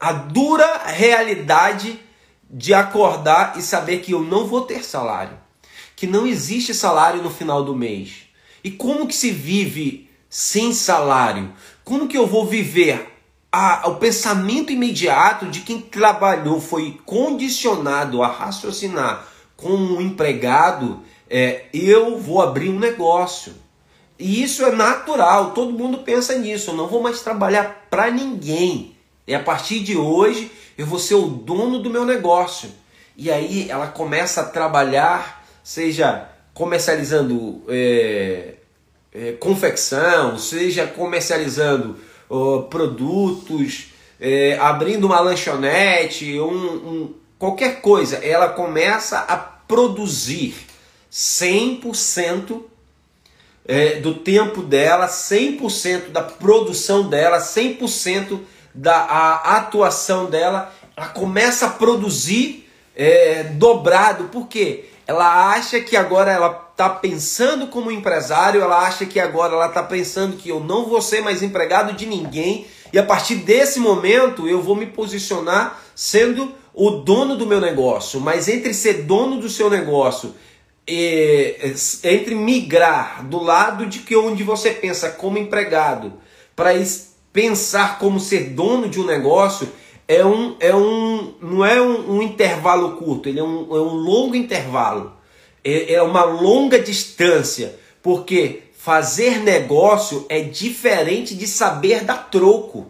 a 0.00 0.12
dura 0.12 0.82
realidade 0.86 1.98
de 2.50 2.72
acordar 2.74 3.58
e 3.58 3.62
saber 3.62 4.00
que 4.00 4.12
eu 4.12 4.22
não 4.22 4.46
vou 4.46 4.62
ter 4.62 4.84
salário, 4.84 5.38
que 5.94 6.06
não 6.06 6.26
existe 6.26 6.74
salário 6.74 7.22
no 7.22 7.30
final 7.30 7.62
do 7.62 7.74
mês. 7.74 8.24
E 8.64 8.70
como 8.70 9.06
que 9.06 9.14
se 9.14 9.30
vive 9.30 10.10
sem 10.28 10.72
salário? 10.72 11.52
Como 11.84 12.08
que 12.08 12.16
eu 12.16 12.26
vou 12.26 12.46
viver 12.46 13.18
a, 13.50 13.88
o 13.88 13.96
pensamento 13.96 14.72
imediato 14.72 15.46
de 15.46 15.60
quem 15.60 15.80
trabalhou 15.80 16.60
foi 16.60 17.00
condicionado 17.04 18.22
a 18.22 18.28
raciocinar 18.28 19.26
com 19.56 19.70
um 19.70 20.00
empregado, 20.00 21.02
é, 21.28 21.64
eu 21.72 22.18
vou 22.18 22.40
abrir 22.40 22.68
um 22.68 22.78
negócio. 22.78 23.54
E 24.18 24.42
isso 24.42 24.64
é 24.64 24.72
natural, 24.72 25.52
todo 25.52 25.72
mundo 25.72 25.98
pensa 25.98 26.36
nisso. 26.36 26.70
Eu 26.70 26.74
não 26.74 26.88
vou 26.88 27.02
mais 27.02 27.22
trabalhar 27.22 27.86
para 27.88 28.10
ninguém. 28.10 28.96
E 29.26 29.34
a 29.34 29.40
partir 29.40 29.80
de 29.80 29.96
hoje 29.96 30.50
eu 30.76 30.86
vou 30.86 30.98
ser 30.98 31.14
o 31.14 31.26
dono 31.26 31.78
do 31.78 31.90
meu 31.90 32.04
negócio. 32.04 32.70
E 33.16 33.30
aí 33.30 33.70
ela 33.70 33.86
começa 33.88 34.40
a 34.40 34.44
trabalhar, 34.44 35.44
seja 35.62 36.28
comercializando 36.54 37.62
é, 37.68 38.54
é, 39.12 39.32
confecção, 39.32 40.38
seja 40.38 40.86
comercializando 40.86 41.96
produtos, 42.68 43.92
é, 44.20 44.58
abrindo 44.58 45.06
uma 45.06 45.20
lanchonete, 45.20 46.38
um, 46.40 46.52
um, 46.52 47.14
qualquer 47.38 47.80
coisa, 47.80 48.16
ela 48.16 48.48
começa 48.48 49.18
a 49.20 49.36
produzir 49.36 50.54
100% 51.10 52.62
é, 53.68 53.96
do 54.00 54.14
tempo 54.14 54.62
dela, 54.62 55.06
100% 55.06 56.08
da 56.08 56.22
produção 56.22 57.06
dela, 57.06 57.38
100% 57.38 58.40
da 58.74 59.34
atuação 59.44 60.24
dela, 60.24 60.72
ela 60.96 61.08
começa 61.08 61.66
a 61.66 61.70
produzir 61.70 62.66
é, 62.96 63.44
dobrado, 63.44 64.24
por 64.24 64.48
quê? 64.48 64.86
Ela 65.06 65.52
acha 65.52 65.80
que 65.80 65.96
agora 65.96 66.32
ela 66.32 66.68
está 66.72 66.88
pensando 66.88 67.66
como 67.66 67.90
empresário, 67.90 68.62
ela 68.62 68.86
acha 68.86 69.04
que 69.04 69.20
agora 69.20 69.54
ela 69.54 69.66
está 69.66 69.82
pensando 69.82 70.36
que 70.36 70.48
eu 70.48 70.60
não 70.60 70.86
vou 70.86 71.02
ser 71.02 71.20
mais 71.20 71.42
empregado 71.42 71.92
de 71.92 72.06
ninguém 72.06 72.66
e 72.92 72.98
a 72.98 73.02
partir 73.02 73.36
desse 73.36 73.80
momento 73.80 74.48
eu 74.48 74.62
vou 74.62 74.76
me 74.76 74.86
posicionar 74.86 75.80
sendo 75.94 76.54
o 76.72 76.90
dono 76.90 77.36
do 77.36 77.46
meu 77.46 77.60
negócio. 77.60 78.20
Mas 78.20 78.48
entre 78.48 78.72
ser 78.72 79.02
dono 79.02 79.40
do 79.40 79.48
seu 79.48 79.68
negócio 79.68 80.34
e 80.88 81.54
entre 82.02 82.34
migrar 82.34 83.22
do 83.26 83.42
lado 83.42 83.84
de 83.84 83.98
que 83.98 84.16
onde 84.16 84.42
você 84.42 84.70
pensa 84.70 85.10
como 85.10 85.36
empregado 85.36 86.14
para 86.56 86.70
pensar 87.30 87.98
como 87.98 88.18
ser 88.18 88.50
dono 88.50 88.88
de 88.88 88.98
um 88.98 89.04
negócio 89.04 89.68
é 90.08 90.24
um, 90.24 90.56
é 90.58 90.74
um 90.74 91.34
não 91.42 91.64
é 91.64 91.80
um, 91.80 92.16
um 92.16 92.22
intervalo 92.22 92.96
curto, 92.96 93.28
ele 93.28 93.38
é 93.38 93.44
um, 93.44 93.68
é 93.70 93.80
um 93.80 93.94
longo 93.94 94.34
intervalo. 94.34 95.12
É, 95.62 95.94
é 95.94 96.02
uma 96.02 96.24
longa 96.24 96.78
distância, 96.78 97.78
porque 98.02 98.62
fazer 98.78 99.40
negócio 99.40 100.24
é 100.30 100.40
diferente 100.40 101.34
de 101.34 101.46
saber 101.46 102.04
dar 102.04 102.30
troco. 102.30 102.86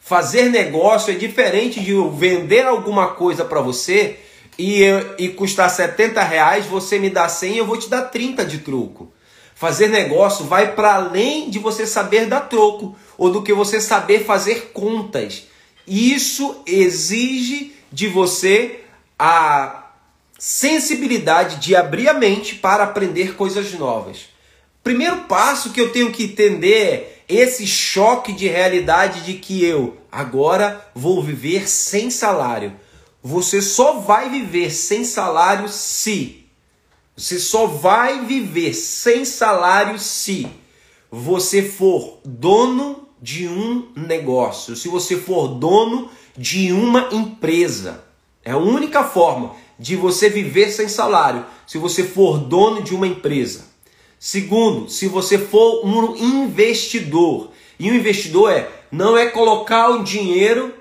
Fazer 0.00 0.48
negócio 0.48 1.12
é 1.12 1.16
diferente 1.16 1.78
de 1.80 1.92
vender 2.16 2.66
alguma 2.66 3.08
coisa 3.08 3.44
para 3.44 3.60
você 3.60 4.18
e, 4.58 4.82
e 5.18 5.28
custar 5.28 5.70
70 5.70 6.22
reais, 6.22 6.66
você 6.66 6.98
me 6.98 7.08
dá 7.08 7.28
100 7.28 7.56
eu 7.56 7.66
vou 7.66 7.76
te 7.76 7.88
dar 7.88 8.02
30 8.02 8.44
de 8.44 8.58
troco. 8.58 9.12
Fazer 9.54 9.88
negócio 9.88 10.44
vai 10.44 10.74
para 10.74 10.94
além 10.94 11.50
de 11.50 11.58
você 11.58 11.86
saber 11.86 12.26
dar 12.26 12.42
troco 12.42 12.96
ou 13.16 13.30
do 13.30 13.42
que 13.42 13.52
você 13.52 13.80
saber 13.80 14.24
fazer 14.24 14.70
contas. 14.72 15.46
Isso 15.86 16.62
exige 16.66 17.74
de 17.90 18.06
você 18.08 18.80
a 19.18 19.90
sensibilidade 20.38 21.56
de 21.56 21.74
abrir 21.74 22.08
a 22.08 22.14
mente 22.14 22.54
para 22.54 22.84
aprender 22.84 23.34
coisas 23.34 23.72
novas. 23.72 24.26
Primeiro 24.84 25.22
passo 25.22 25.72
que 25.72 25.80
eu 25.80 25.90
tenho 25.90 26.12
que 26.12 26.24
entender 26.24 27.22
é 27.28 27.34
esse 27.34 27.66
choque 27.66 28.32
de 28.32 28.48
realidade 28.48 29.22
de 29.22 29.34
que 29.34 29.64
eu 29.64 29.98
agora 30.10 30.88
vou 30.94 31.22
viver 31.22 31.68
sem 31.68 32.10
salário. 32.10 32.72
Você 33.28 33.60
só 33.60 33.98
vai 33.98 34.30
viver 34.30 34.70
sem 34.70 35.04
salário 35.04 35.68
se 35.68 36.46
você 37.14 37.38
só 37.38 37.66
vai 37.66 38.24
viver 38.24 38.72
sem 38.72 39.22
salário 39.26 39.98
se 39.98 40.46
você 41.10 41.60
for 41.60 42.20
dono 42.24 43.06
de 43.20 43.46
um 43.46 43.88
negócio, 43.94 44.74
se 44.74 44.88
você 44.88 45.18
for 45.18 45.48
dono 45.48 46.10
de 46.38 46.72
uma 46.72 47.10
empresa. 47.12 48.02
É 48.42 48.52
a 48.52 48.56
única 48.56 49.04
forma 49.04 49.54
de 49.78 49.94
você 49.94 50.30
viver 50.30 50.70
sem 50.70 50.88
salário 50.88 51.44
se 51.66 51.76
você 51.76 52.04
for 52.04 52.38
dono 52.38 52.82
de 52.82 52.94
uma 52.94 53.06
empresa. 53.06 53.66
Segundo, 54.18 54.88
se 54.88 55.06
você 55.06 55.36
for 55.36 55.84
um 55.84 56.16
investidor. 56.16 57.50
E 57.78 57.90
o 57.90 57.92
um 57.92 57.96
investidor 57.96 58.50
é 58.50 58.70
não 58.90 59.18
é 59.18 59.26
colocar 59.26 59.90
o 59.90 60.02
dinheiro 60.02 60.72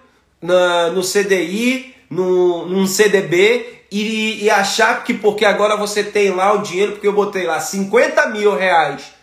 na, 0.41 0.91
no 0.91 1.01
CDI, 1.01 1.96
no, 2.09 2.65
num 2.65 2.87
CDB 2.87 3.81
e, 3.91 4.43
e, 4.43 4.49
achar 4.49 5.03
que 5.03 5.13
porque 5.13 5.45
agora 5.45 5.77
você 5.77 6.03
tem 6.03 6.31
lá 6.31 6.53
o 6.53 6.61
dinheiro, 6.61 6.93
porque 6.93 7.07
eu 7.07 7.13
botei 7.13 7.45
lá 7.45 7.59
50 7.59 8.27
mil 8.27 8.55
reais 8.55 9.13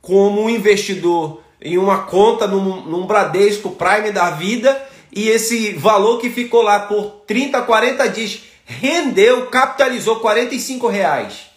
como 0.00 0.48
investidor 0.48 1.40
em 1.60 1.78
uma 1.78 2.02
conta 2.04 2.46
num, 2.46 2.82
num 2.82 3.06
Bradesco 3.06 3.70
Prime 3.70 4.10
da 4.10 4.30
vida 4.30 4.80
e 5.12 5.28
esse 5.28 5.72
valor 5.72 6.18
que 6.18 6.30
ficou 6.30 6.62
lá 6.62 6.80
por 6.80 7.22
30, 7.26 7.62
40 7.62 8.08
dias 8.08 8.42
rendeu, 8.64 9.46
capitalizou 9.46 10.20
45 10.20 10.86
reais. 10.88 11.52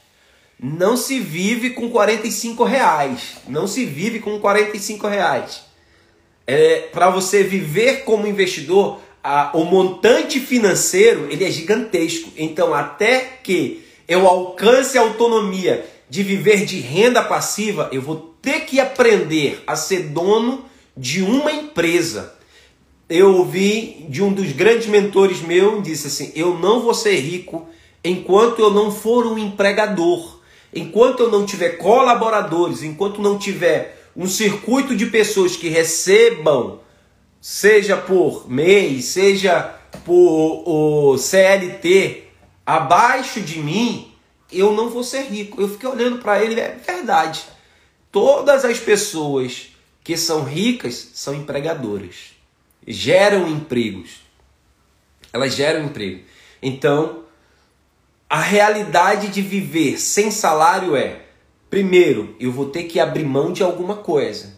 Não 0.60 0.96
se 0.98 1.20
vive 1.20 1.72
com 1.72 1.90
45 1.90 2.64
reais. 2.64 3.38
Não 3.48 3.68
se 3.68 3.86
vive 3.86 4.20
com 4.20 4.40
45 4.40 5.08
reais. 5.08 5.64
É, 6.48 6.90
Para 6.92 7.10
você 7.10 7.44
viver 7.44 8.04
como 8.04 8.28
investidor, 8.28 9.00
a, 9.28 9.50
o 9.58 9.64
montante 9.64 10.40
financeiro 10.40 11.28
ele 11.32 11.44
é 11.44 11.50
gigantesco. 11.50 12.30
Então, 12.38 12.76
até 12.76 13.40
que 13.44 13.84
eu 14.08 14.28
alcance 14.28 15.00
a 15.00 15.02
autonomia 15.02 15.84
de 16.08 16.22
viver 16.22 16.64
de 16.64 16.80
renda 16.80 17.24
passiva, 17.24 17.90
eu 17.92 18.04
vou 18.04 18.36
ter 18.40 18.62
que 18.62 18.80
aprender 18.80 19.64
a 19.66 19.76
ser 19.76 20.10
dono 20.10 20.64
de 20.96 21.24
uma 21.24 21.52
empresa. 21.52 22.36
Eu 23.10 23.38
ouvi 23.38 24.06
de 24.08 24.22
um 24.22 24.32
dos 24.32 24.52
grandes 24.52 24.86
mentores 24.86 25.42
meu, 25.42 25.82
disse 25.82 26.06
assim: 26.06 26.32
"Eu 26.36 26.60
não 26.60 26.82
vou 26.82 26.94
ser 26.94 27.16
rico 27.16 27.68
enquanto 28.04 28.60
eu 28.60 28.70
não 28.70 28.92
for 28.92 29.26
um 29.26 29.40
empregador, 29.40 30.40
enquanto 30.72 31.22
eu 31.22 31.32
não 31.32 31.48
tiver 31.48 31.78
colaboradores, 31.78 32.84
enquanto 32.84 33.24
não 33.24 33.40
tiver 33.40 34.08
um 34.16 34.28
circuito 34.28 34.96
de 34.96 35.08
pessoas 35.08 35.56
que 35.56 35.68
recebam, 35.68 36.80
seja 37.48 37.96
por 37.96 38.50
mês, 38.50 39.06
seja 39.06 39.78
por 40.04 40.64
o 40.66 41.16
CLT, 41.16 42.24
abaixo 42.66 43.40
de 43.40 43.60
mim, 43.60 44.12
eu 44.52 44.74
não 44.74 44.90
vou 44.90 45.04
ser 45.04 45.26
rico. 45.26 45.62
Eu 45.62 45.70
fiquei 45.70 45.88
olhando 45.88 46.18
para 46.18 46.44
ele, 46.44 46.60
é 46.60 46.76
verdade. 46.76 47.44
Todas 48.12 48.66
as 48.66 48.80
pessoas 48.80 49.68
que 50.04 50.18
são 50.18 50.44
ricas 50.44 51.12
são 51.14 51.36
empregadoras, 51.36 52.34
geram 52.88 53.48
empregos. 53.48 54.22
Elas 55.32 55.54
geram 55.54 55.86
emprego. 55.86 56.24
Então, 56.64 57.26
a 58.28 58.42
realidade 58.42 59.28
de 59.28 59.44
viver 59.44 60.00
sem 60.00 60.32
salário 60.32 60.96
é: 60.96 61.22
primeiro, 61.70 62.36
eu 62.40 62.52
vou 62.52 62.72
ter 62.72 62.86
que 62.86 63.00
abrir 63.00 63.24
mão 63.24 63.54
de 63.54 63.62
alguma 63.62 63.98
coisa. 63.98 64.56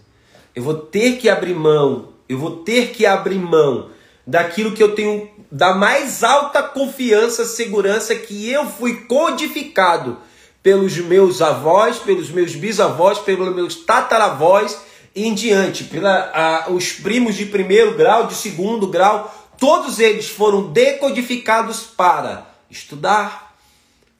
Eu 0.55 0.63
vou 0.63 0.75
ter 0.75 1.17
que 1.17 1.27
abrir 1.27 1.53
mão, 1.53 2.15
eu 2.27 2.37
vou 2.37 2.57
ter 2.57 2.91
que 2.91 3.05
abrir 3.05 3.39
mão 3.39 3.89
daquilo 4.25 4.73
que 4.73 4.83
eu 4.83 4.93
tenho 4.93 5.29
da 5.51 5.73
mais 5.73 6.23
alta 6.23 6.61
confiança, 6.61 7.45
segurança 7.45 8.13
que 8.15 8.49
eu 8.49 8.67
fui 8.67 9.05
codificado 9.05 10.17
pelos 10.61 10.97
meus 10.97 11.41
avós, 11.41 11.97
pelos 11.97 12.29
meus 12.29 12.53
bisavós, 12.53 13.19
pelos 13.19 13.55
meus 13.55 13.75
tataravós 13.75 14.77
e 15.15 15.25
em 15.25 15.33
diante, 15.33 15.85
pela, 15.85 16.29
a, 16.33 16.69
os 16.69 16.91
primos 16.91 17.35
de 17.35 17.45
primeiro 17.45 17.95
grau, 17.95 18.27
de 18.27 18.35
segundo 18.35 18.87
grau, 18.87 19.33
todos 19.57 19.99
eles 19.99 20.27
foram 20.27 20.71
decodificados 20.71 21.81
para 21.83 22.53
estudar, 22.69 23.55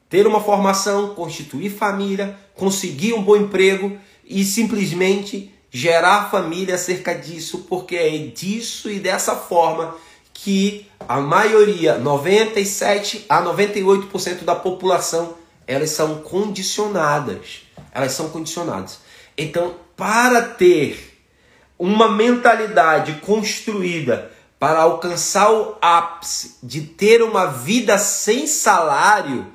ter 0.08 0.26
uma 0.26 0.40
formação, 0.40 1.14
constituir 1.14 1.70
família, 1.70 2.36
conseguir 2.54 3.12
um 3.12 3.22
bom 3.22 3.36
emprego 3.36 3.98
e 4.24 4.42
simplesmente 4.42 5.52
gerar 5.70 6.30
família 6.30 6.74
acerca 6.74 7.14
disso, 7.14 7.66
porque 7.68 7.96
é 7.96 8.16
disso 8.18 8.90
e 8.90 8.98
dessa 8.98 9.36
forma 9.36 9.94
que 10.32 10.86
a 11.08 11.20
maioria, 11.20 11.98
97 11.98 13.26
a 13.28 13.42
98% 13.42 14.44
da 14.44 14.54
população, 14.54 15.34
elas 15.66 15.90
são 15.90 16.20
condicionadas. 16.22 17.62
Elas 17.92 18.12
são 18.12 18.28
condicionadas. 18.30 19.00
Então, 19.36 19.74
para 19.96 20.42
ter 20.42 21.18
uma 21.78 22.08
mentalidade 22.08 23.14
construída 23.20 24.30
para 24.58 24.80
alcançar 24.80 25.52
o 25.52 25.76
ápice 25.80 26.56
de 26.62 26.80
ter 26.82 27.22
uma 27.22 27.46
vida 27.46 27.98
sem 27.98 28.46
salário, 28.46 29.46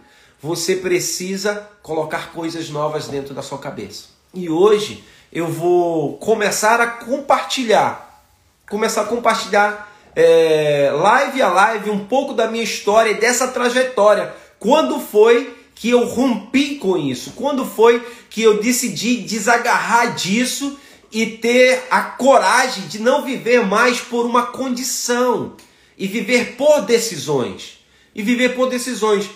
você 0.41 0.75
precisa 0.75 1.69
colocar 1.81 2.31
coisas 2.31 2.69
novas 2.69 3.07
dentro 3.07 3.33
da 3.33 3.41
sua 3.41 3.57
cabeça. 3.57 4.05
E 4.33 4.49
hoje 4.49 5.03
eu 5.33 5.47
vou 5.47 6.15
começar 6.17 6.79
a 6.79 6.85
compartilhar, 6.85 8.23
começar 8.69 9.01
a 9.01 9.05
compartilhar 9.05 9.91
é, 10.15 10.91
live 10.93 11.41
a 11.41 11.49
live 11.49 11.89
um 11.89 12.05
pouco 12.05 12.35
da 12.35 12.47
minha 12.47 12.63
história 12.63 13.09
e 13.09 13.19
dessa 13.19 13.47
trajetória. 13.47 14.31
Quando 14.59 14.99
foi 14.99 15.57
que 15.73 15.89
eu 15.89 16.05
rompi 16.05 16.75
com 16.75 16.95
isso? 16.95 17.31
Quando 17.31 17.65
foi 17.65 17.99
que 18.29 18.43
eu 18.43 18.61
decidi 18.61 19.17
desagarrar 19.17 20.13
disso 20.13 20.79
e 21.11 21.25
ter 21.25 21.83
a 21.89 22.03
coragem 22.03 22.87
de 22.87 22.99
não 22.99 23.23
viver 23.23 23.65
mais 23.65 23.99
por 23.99 24.27
uma 24.27 24.45
condição 24.45 25.53
e 25.97 26.05
viver 26.05 26.55
por 26.55 26.81
decisões? 26.81 27.79
E 28.13 28.21
viver 28.21 28.49
por 28.49 28.69
decisões. 28.69 29.27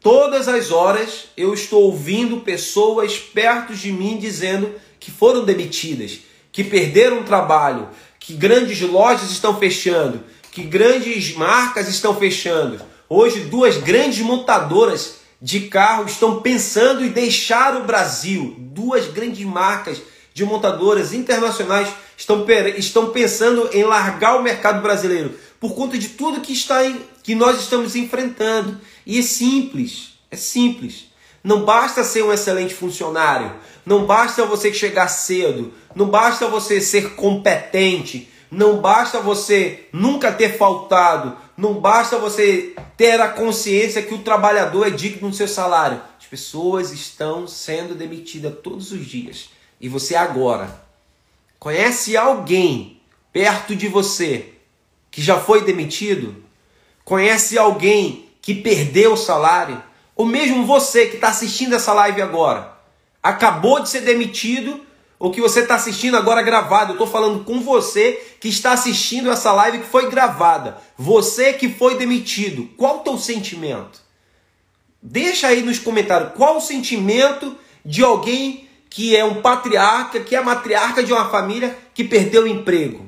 Todas 0.00 0.46
as 0.46 0.70
horas 0.70 1.24
eu 1.36 1.52
estou 1.52 1.82
ouvindo 1.82 2.38
pessoas 2.38 3.18
perto 3.18 3.74
de 3.74 3.90
mim 3.90 4.16
dizendo 4.16 4.72
que 5.00 5.10
foram 5.10 5.44
demitidas, 5.44 6.20
que 6.52 6.62
perderam 6.62 7.20
o 7.20 7.24
trabalho, 7.24 7.88
que 8.20 8.34
grandes 8.34 8.80
lojas 8.82 9.30
estão 9.30 9.58
fechando, 9.58 10.22
que 10.52 10.62
grandes 10.62 11.34
marcas 11.34 11.88
estão 11.88 12.14
fechando. 12.14 12.80
Hoje, 13.08 13.40
duas 13.40 13.78
grandes 13.78 14.20
montadoras 14.20 15.16
de 15.40 15.62
carro 15.62 16.04
estão 16.04 16.42
pensando 16.42 17.04
em 17.04 17.08
deixar 17.08 17.76
o 17.76 17.84
Brasil. 17.84 18.54
Duas 18.58 19.06
grandes 19.06 19.44
marcas 19.44 20.00
de 20.34 20.44
montadoras 20.44 21.12
internacionais 21.12 21.88
estão, 22.16 22.46
estão 22.76 23.10
pensando 23.10 23.70
em 23.72 23.84
largar 23.84 24.38
o 24.38 24.42
mercado 24.42 24.82
brasileiro 24.82 25.34
por 25.58 25.74
conta 25.74 25.98
de 25.98 26.08
tudo 26.10 26.40
que, 26.40 26.52
está 26.52 26.84
em, 26.84 27.00
que 27.22 27.34
nós 27.34 27.58
estamos 27.60 27.96
enfrentando. 27.96 28.80
E 29.06 29.18
é 29.18 29.22
simples, 29.22 30.12
é 30.30 30.36
simples. 30.36 31.09
Não 31.42 31.64
basta 31.64 32.04
ser 32.04 32.22
um 32.22 32.32
excelente 32.32 32.74
funcionário, 32.74 33.54
não 33.84 34.04
basta 34.04 34.44
você 34.44 34.72
chegar 34.72 35.08
cedo, 35.08 35.72
não 35.94 36.06
basta 36.06 36.46
você 36.46 36.80
ser 36.80 37.14
competente, 37.14 38.30
não 38.50 38.80
basta 38.80 39.20
você 39.20 39.86
nunca 39.92 40.30
ter 40.30 40.58
faltado, 40.58 41.36
não 41.56 41.74
basta 41.74 42.18
você 42.18 42.74
ter 42.96 43.20
a 43.20 43.28
consciência 43.28 44.02
que 44.02 44.12
o 44.12 44.22
trabalhador 44.22 44.86
é 44.86 44.90
digno 44.90 45.30
do 45.30 45.36
seu 45.36 45.48
salário. 45.48 46.00
As 46.18 46.26
pessoas 46.26 46.92
estão 46.92 47.46
sendo 47.46 47.94
demitidas 47.94 48.54
todos 48.62 48.92
os 48.92 49.06
dias. 49.06 49.50
E 49.80 49.88
você 49.88 50.14
agora 50.14 50.82
conhece 51.58 52.16
alguém 52.16 53.00
perto 53.32 53.74
de 53.74 53.88
você 53.88 54.54
que 55.10 55.22
já 55.22 55.38
foi 55.38 55.64
demitido? 55.64 56.36
Conhece 57.04 57.56
alguém 57.56 58.28
que 58.42 58.54
perdeu 58.54 59.14
o 59.14 59.16
salário? 59.16 59.82
Ou 60.20 60.26
mesmo 60.26 60.66
você 60.66 61.06
que 61.06 61.14
está 61.14 61.28
assistindo 61.28 61.74
essa 61.74 61.94
live 61.94 62.20
agora, 62.20 62.76
acabou 63.22 63.80
de 63.80 63.88
ser 63.88 64.02
demitido, 64.02 64.78
ou 65.18 65.30
que 65.30 65.40
você 65.40 65.60
está 65.60 65.76
assistindo 65.76 66.14
agora 66.14 66.42
gravado. 66.42 66.90
Eu 66.90 66.96
estou 66.96 67.06
falando 67.06 67.42
com 67.42 67.62
você 67.62 68.22
que 68.38 68.46
está 68.46 68.72
assistindo 68.72 69.30
essa 69.30 69.50
live 69.50 69.78
que 69.78 69.86
foi 69.86 70.10
gravada. 70.10 70.76
Você 70.98 71.54
que 71.54 71.70
foi 71.70 71.96
demitido. 71.96 72.68
Qual 72.76 72.96
o 72.96 72.98
teu 72.98 73.16
sentimento? 73.16 74.02
Deixa 75.00 75.46
aí 75.46 75.62
nos 75.62 75.78
comentários 75.78 76.32
qual 76.36 76.58
o 76.58 76.60
sentimento 76.60 77.56
de 77.82 78.04
alguém 78.04 78.68
que 78.90 79.16
é 79.16 79.24
um 79.24 79.40
patriarca, 79.40 80.20
que 80.20 80.36
é 80.36 80.42
matriarca 80.42 81.02
de 81.02 81.14
uma 81.14 81.30
família 81.30 81.74
que 81.94 82.04
perdeu 82.04 82.42
o 82.42 82.46
emprego. 82.46 83.06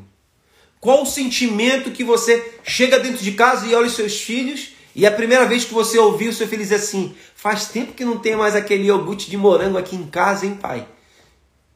Qual 0.81 1.03
o 1.03 1.07
sentimento 1.07 1.91
que 1.91 2.05
você 2.05 2.55
chega 2.65 2.99
dentro 2.99 3.23
de 3.23 3.33
casa 3.33 3.67
e 3.67 3.75
olha 3.75 3.87
os 3.87 3.97
seus 3.97 4.19
filhos 4.19 4.81
e 4.95 5.07
a 5.07 5.11
primeira 5.11 5.47
vez 5.47 5.65
que 5.65 5.73
você 5.73 5.99
ouviu 5.99 6.31
o 6.31 6.35
seu 6.35 6.47
filho 6.47 6.63
dizer 6.63 6.75
assim: 6.77 7.15
faz 7.35 7.67
tempo 7.69 7.95
que 7.95 8.05
não 8.05 8.19
tem 8.19 8.37
mais 8.37 8.55
aquele 8.55 8.85
iogurte 8.85 9.31
de 9.31 9.37
morango 9.37 9.79
aqui 9.79 9.97
em 9.97 10.07
casa, 10.07 10.47
hein, 10.47 10.57
pai? 10.61 10.87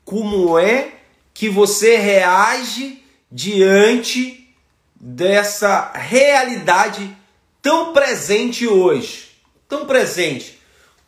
Como 0.05 0.57
é 0.59 0.93
que 1.33 1.49
você 1.49 1.97
reage 1.97 3.03
diante 3.31 4.55
dessa 4.95 5.93
realidade 5.95 7.17
tão 7.63 7.93
presente 7.93 8.67
hoje? 8.67 9.29
Tão 9.69 9.87
presente. 9.87 10.59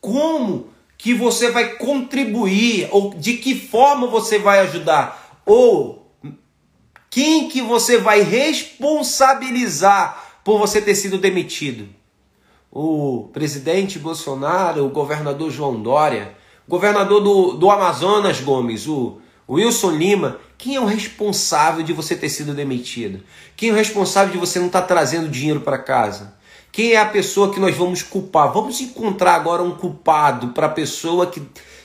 Como 0.00 0.70
que 0.96 1.12
você 1.14 1.50
vai 1.50 1.76
contribuir 1.76 2.88
ou 2.90 3.12
de 3.14 3.36
que 3.36 3.54
forma 3.54 4.06
você 4.06 4.38
vai 4.38 4.60
ajudar? 4.60 5.42
Ou 5.46 6.10
quem 7.10 7.48
que 7.48 7.62
você 7.62 7.98
vai 7.98 8.22
responsabilizar 8.22 10.40
por 10.42 10.58
você 10.58 10.82
ter 10.82 10.94
sido 10.94 11.18
demitido? 11.18 11.97
O 12.70 13.28
presidente 13.32 13.98
Bolsonaro, 13.98 14.84
o 14.84 14.90
governador 14.90 15.50
João 15.50 15.80
Dória, 15.80 16.36
o 16.66 16.70
governador 16.70 17.20
do, 17.20 17.52
do 17.54 17.70
Amazonas, 17.70 18.40
Gomes, 18.40 18.86
o, 18.86 19.18
Wilson 19.48 19.92
Lima, 19.92 20.38
quem 20.58 20.76
é 20.76 20.80
o 20.80 20.84
responsável 20.84 21.82
de 21.82 21.94
você 21.94 22.14
ter 22.14 22.28
sido 22.28 22.52
demitido? 22.52 23.22
Quem 23.56 23.70
é 23.70 23.72
o 23.72 23.76
responsável 23.76 24.32
de 24.32 24.38
você 24.38 24.58
não 24.58 24.66
estar 24.66 24.82
tá 24.82 24.86
trazendo 24.86 25.28
dinheiro 25.28 25.60
para 25.60 25.78
casa? 25.78 26.36
Quem 26.70 26.92
é 26.92 26.98
a 26.98 27.06
pessoa 27.06 27.50
que 27.50 27.58
nós 27.58 27.74
vamos 27.74 28.02
culpar? 28.02 28.52
Vamos 28.52 28.78
encontrar 28.80 29.34
agora 29.34 29.62
um 29.62 29.70
culpado 29.70 30.48
para 30.48 30.66
a 30.66 30.70
pessoa 30.70 31.26
que, 31.26 31.42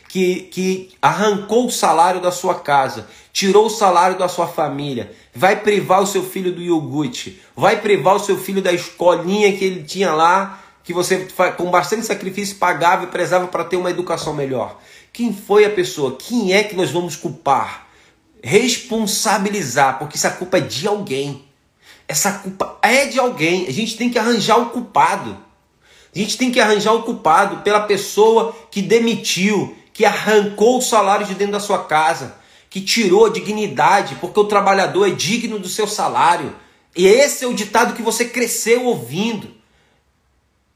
que, 0.09 0.41
que 0.51 0.89
arrancou 1.01 1.67
o 1.67 1.71
salário 1.71 2.19
da 2.19 2.31
sua 2.31 2.55
casa, 2.55 3.07
tirou 3.31 3.67
o 3.67 3.69
salário 3.69 4.17
da 4.19 4.27
sua 4.27 4.47
família, 4.47 5.13
vai 5.33 5.55
privar 5.55 6.01
o 6.01 6.07
seu 6.07 6.21
filho 6.21 6.51
do 6.51 6.61
iogurte, 6.61 7.41
vai 7.55 7.79
privar 7.79 8.15
o 8.17 8.19
seu 8.19 8.37
filho 8.37 8.61
da 8.61 8.73
escolinha 8.73 9.55
que 9.55 9.63
ele 9.63 9.83
tinha 9.83 10.13
lá 10.13 10.62
que 10.83 10.93
você 10.93 11.27
com 11.55 11.71
bastante 11.71 12.05
sacrifício 12.05 12.57
pagava 12.57 13.05
e 13.05 13.07
prezava 13.07 13.47
para 13.47 13.63
ter 13.63 13.77
uma 13.77 13.89
educação 13.89 14.33
melhor. 14.33 14.79
Quem 15.13 15.33
foi 15.33 15.63
a 15.63 15.69
pessoa? 15.69 16.17
Quem 16.17 16.53
é 16.53 16.63
que 16.63 16.75
nós 16.75 16.91
vamos 16.91 17.15
culpar? 17.15 17.87
Responsabilizar, 18.41 19.97
porque 19.97 20.17
essa 20.17 20.31
culpa 20.31 20.57
é 20.57 20.61
de 20.61 20.87
alguém. 20.87 21.45
Essa 22.07 22.33
culpa 22.33 22.77
é 22.81 23.05
de 23.05 23.17
alguém. 23.17 23.65
A 23.67 23.71
gente 23.71 23.95
tem 23.95 24.09
que 24.09 24.19
arranjar 24.19 24.57
o 24.57 24.71
culpado. 24.71 25.37
A 26.13 26.19
gente 26.19 26.37
tem 26.37 26.51
que 26.51 26.59
arranjar 26.59 26.93
o 26.93 27.03
culpado 27.03 27.63
pela 27.63 27.81
pessoa 27.81 28.55
que 28.69 28.81
demitiu, 28.81 29.75
que 29.93 30.03
arrancou 30.03 30.77
o 30.77 30.81
salário 30.81 31.25
de 31.25 31.33
dentro 31.33 31.53
da 31.53 31.59
sua 31.59 31.85
casa, 31.85 32.35
que 32.69 32.81
tirou 32.81 33.27
a 33.27 33.29
dignidade, 33.29 34.15
porque 34.15 34.39
o 34.39 34.45
trabalhador 34.45 35.07
é 35.07 35.11
digno 35.11 35.57
do 35.57 35.69
seu 35.69 35.87
salário. 35.87 36.53
E 36.95 37.07
esse 37.07 37.45
é 37.45 37.47
o 37.47 37.53
ditado 37.53 37.95
que 37.95 38.01
você 38.01 38.25
cresceu 38.25 38.85
ouvindo. 38.85 39.62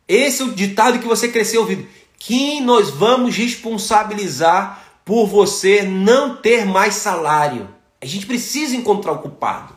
Esse 0.07 0.41
é 0.41 0.45
o 0.45 0.53
ditado 0.53 0.99
que 0.99 1.07
você 1.07 1.27
cresceu 1.27 1.61
ouvindo. 1.61 1.87
Quem 2.17 2.61
nós 2.61 2.89
vamos 2.89 3.35
responsabilizar 3.35 4.83
por 5.03 5.27
você 5.27 5.83
não 5.83 6.37
ter 6.37 6.65
mais 6.65 6.95
salário? 6.95 7.69
A 8.01 8.05
gente 8.05 8.25
precisa 8.25 8.75
encontrar 8.75 9.11
o 9.11 9.19
culpado. 9.19 9.75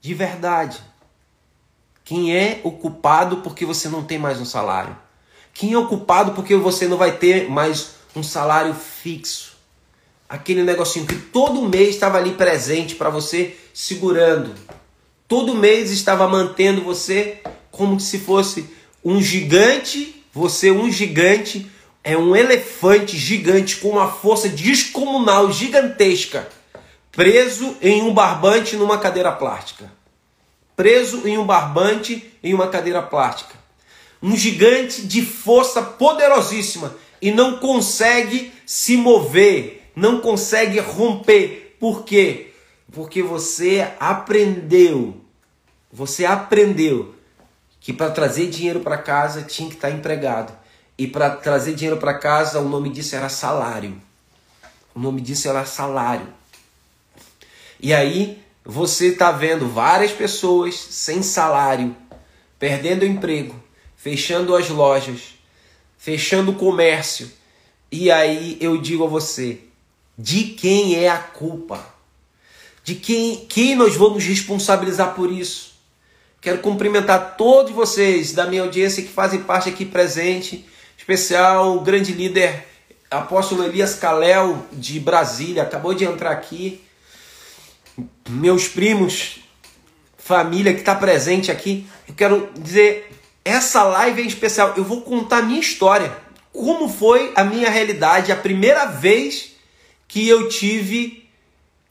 De 0.00 0.12
verdade. 0.12 0.82
Quem 2.04 2.36
é 2.36 2.60
o 2.64 2.72
culpado 2.72 3.38
porque 3.38 3.64
você 3.64 3.88
não 3.88 4.02
tem 4.04 4.18
mais 4.18 4.40
um 4.40 4.44
salário? 4.44 4.96
Quem 5.54 5.72
é 5.72 5.78
o 5.78 5.86
culpado 5.86 6.32
porque 6.32 6.56
você 6.56 6.88
não 6.88 6.96
vai 6.96 7.16
ter 7.16 7.48
mais 7.48 7.94
um 8.14 8.22
salário 8.22 8.74
fixo? 8.74 9.54
Aquele 10.28 10.64
negocinho 10.64 11.06
que 11.06 11.14
todo 11.14 11.68
mês 11.68 11.90
estava 11.90 12.18
ali 12.18 12.32
presente 12.32 12.96
para 12.96 13.08
você, 13.08 13.56
segurando. 13.72 14.54
Todo 15.28 15.54
mês 15.54 15.90
estava 15.90 16.28
mantendo 16.28 16.82
você 16.82 17.40
como 17.76 17.98
se 17.98 18.18
fosse 18.18 18.68
um 19.04 19.20
gigante, 19.20 20.24
você 20.32 20.70
um 20.70 20.90
gigante, 20.90 21.70
é 22.02 22.16
um 22.16 22.34
elefante 22.34 23.16
gigante 23.16 23.76
com 23.76 23.90
uma 23.90 24.10
força 24.10 24.48
descomunal, 24.48 25.50
gigantesca, 25.52 26.48
preso 27.10 27.76
em 27.82 28.02
um 28.02 28.12
barbante 28.12 28.76
numa 28.76 28.98
cadeira 28.98 29.32
plástica. 29.32 29.92
Preso 30.76 31.26
em 31.26 31.38
um 31.38 31.46
barbante 31.46 32.32
em 32.42 32.52
uma 32.52 32.68
cadeira 32.68 33.00
plástica. 33.02 33.54
Um 34.22 34.36
gigante 34.36 35.02
de 35.06 35.24
força 35.24 35.82
poderosíssima 35.82 36.96
e 37.20 37.30
não 37.30 37.58
consegue 37.58 38.52
se 38.66 38.96
mover, 38.96 39.88
não 39.94 40.20
consegue 40.20 40.80
romper. 40.80 41.76
Por 41.78 42.04
quê? 42.04 42.52
Porque 42.92 43.22
você 43.22 43.86
aprendeu, 44.00 45.16
você 45.92 46.24
aprendeu 46.24 47.13
que 47.84 47.92
para 47.92 48.10
trazer 48.10 48.48
dinheiro 48.48 48.80
para 48.80 48.96
casa 48.96 49.42
tinha 49.42 49.68
que 49.68 49.74
estar 49.74 49.90
empregado. 49.90 50.56
E 50.96 51.06
para 51.06 51.28
trazer 51.28 51.74
dinheiro 51.74 52.00
para 52.00 52.14
casa, 52.14 52.58
o 52.58 52.66
nome 52.66 52.88
disso 52.88 53.14
era 53.14 53.28
salário. 53.28 54.00
O 54.94 54.98
nome 54.98 55.20
disso 55.20 55.50
era 55.50 55.66
salário. 55.66 56.26
E 57.78 57.92
aí 57.92 58.42
você 58.64 59.08
está 59.08 59.30
vendo 59.30 59.68
várias 59.68 60.12
pessoas 60.12 60.74
sem 60.76 61.22
salário, 61.22 61.94
perdendo 62.58 63.02
o 63.02 63.06
emprego, 63.06 63.54
fechando 63.94 64.56
as 64.56 64.70
lojas, 64.70 65.34
fechando 65.98 66.52
o 66.52 66.56
comércio. 66.56 67.30
E 67.92 68.10
aí 68.10 68.56
eu 68.62 68.78
digo 68.80 69.04
a 69.04 69.08
você, 69.08 69.60
de 70.16 70.44
quem 70.44 70.96
é 70.96 71.10
a 71.10 71.18
culpa? 71.18 71.84
De 72.82 72.94
quem, 72.94 73.44
quem 73.44 73.74
nós 73.74 73.94
vamos 73.94 74.24
responsabilizar 74.24 75.14
por 75.14 75.30
isso? 75.30 75.73
Quero 76.44 76.58
cumprimentar 76.58 77.36
todos 77.38 77.72
vocês 77.72 78.32
da 78.32 78.44
minha 78.44 78.60
audiência 78.60 79.02
que 79.02 79.08
fazem 79.08 79.40
parte 79.40 79.70
aqui 79.70 79.82
presente 79.82 80.68
especial 80.94 81.74
o 81.74 81.80
grande 81.80 82.12
líder 82.12 82.68
apóstolo 83.10 83.64
Elias 83.64 83.94
Calel 83.94 84.62
de 84.70 85.00
Brasília, 85.00 85.62
acabou 85.62 85.94
de 85.94 86.04
entrar 86.04 86.32
aqui. 86.32 86.84
Meus 88.28 88.68
primos, 88.68 89.38
família 90.18 90.74
que 90.74 90.80
está 90.80 90.94
presente 90.94 91.50
aqui, 91.50 91.86
eu 92.06 92.14
quero 92.14 92.50
dizer, 92.58 93.10
essa 93.42 93.82
live 93.82 94.20
é 94.20 94.26
especial. 94.26 94.74
Eu 94.76 94.84
vou 94.84 95.00
contar 95.00 95.40
minha 95.40 95.60
história. 95.60 96.14
Como 96.52 96.90
foi 96.90 97.32
a 97.34 97.42
minha 97.42 97.70
realidade, 97.70 98.30
a 98.30 98.36
primeira 98.36 98.84
vez 98.84 99.52
que 100.06 100.28
eu 100.28 100.46
tive 100.50 101.26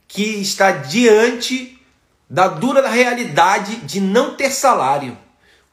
que 0.08 0.22
estar 0.22 0.84
diante 0.84 1.80
da 2.34 2.48
dura 2.48 2.90
realidade 2.90 3.76
de 3.82 4.02
não 4.02 4.34
ter 4.34 4.50
salário. 4.50 5.16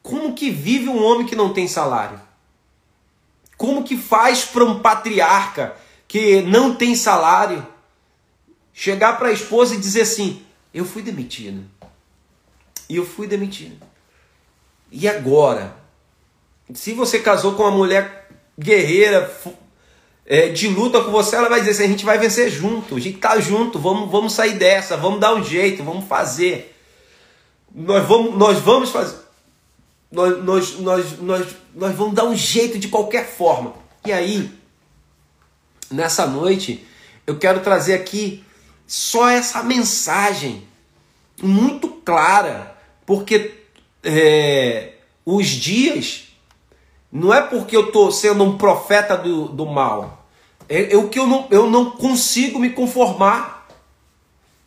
Como 0.03 0.35
que 0.35 0.51
vive 0.51 0.89
um 0.89 1.03
homem 1.03 1.25
que 1.25 1.35
não 1.35 1.51
tem 1.51 1.67
salário? 1.67 2.21
Como 3.57 3.83
que 3.83 3.97
faz 3.97 4.45
para 4.45 4.63
um 4.63 4.79
patriarca 4.79 5.75
que 6.07 6.43
não 6.43 6.75
tem 6.75 6.95
salário 6.95 7.65
chegar 8.71 9.17
para 9.17 9.29
a 9.29 9.31
esposa 9.31 9.73
e 9.73 9.79
dizer 9.79 10.01
assim: 10.01 10.45
Eu 10.71 10.85
fui 10.85 11.01
demitido. 11.01 11.65
E 12.87 12.95
eu 12.95 13.07
fui 13.07 13.25
demitido. 13.25 13.83
E 14.91 15.07
agora? 15.07 15.75
Se 16.75 16.93
você 16.93 17.21
casou 17.21 17.55
com 17.55 17.63
uma 17.63 17.71
mulher 17.71 18.29
guerreira, 18.59 19.27
é, 20.25 20.49
de 20.49 20.67
luta 20.67 21.01
com 21.01 21.11
você, 21.11 21.35
ela 21.35 21.49
vai 21.49 21.59
dizer 21.59 21.71
assim: 21.71 21.83
a 21.83 21.87
gente 21.87 22.05
vai 22.05 22.17
vencer 22.17 22.49
junto, 22.49 22.95
a 22.95 22.99
gente 22.99 23.17
tá 23.17 23.39
junto, 23.39 23.79
vamos, 23.79 24.09
vamos 24.11 24.33
sair 24.33 24.53
dessa, 24.53 24.97
vamos 24.97 25.19
dar 25.19 25.33
um 25.33 25.43
jeito, 25.43 25.83
vamos 25.83 26.05
fazer. 26.05 26.75
Nós 27.73 28.05
vamos, 28.05 28.37
nós 28.37 28.59
vamos 28.59 28.89
fazer 28.89 29.21
nós, 30.11 30.43
nós, 30.43 30.79
nós, 30.79 31.19
nós, 31.19 31.47
nós 31.73 31.95
vamos 31.95 32.13
dar 32.13 32.25
um 32.25 32.35
jeito 32.35 32.77
de 32.77 32.89
qualquer 32.89 33.25
forma. 33.25 33.73
E 34.05 34.11
aí, 34.11 34.51
nessa 35.89 36.27
noite, 36.27 36.85
eu 37.25 37.37
quero 37.37 37.61
trazer 37.61 37.93
aqui 37.93 38.43
só 38.85 39.29
essa 39.29 39.63
mensagem 39.63 40.67
muito 41.41 41.87
clara, 41.87 42.75
porque 43.05 43.53
é, 44.03 44.95
os 45.25 45.47
dias 45.47 46.30
não 47.11 47.33
é 47.33 47.41
porque 47.41 47.75
eu 47.75 47.87
estou 47.87 48.11
sendo 48.11 48.43
um 48.43 48.57
profeta 48.57 49.17
do, 49.17 49.49
do 49.49 49.65
mal, 49.65 50.25
é, 50.69 50.93
é 50.93 50.97
o 50.97 51.09
que 51.09 51.19
eu 51.19 51.27
não, 51.27 51.47
eu 51.51 51.69
não 51.69 51.91
consigo 51.91 52.57
me 52.57 52.69
conformar. 52.69 53.67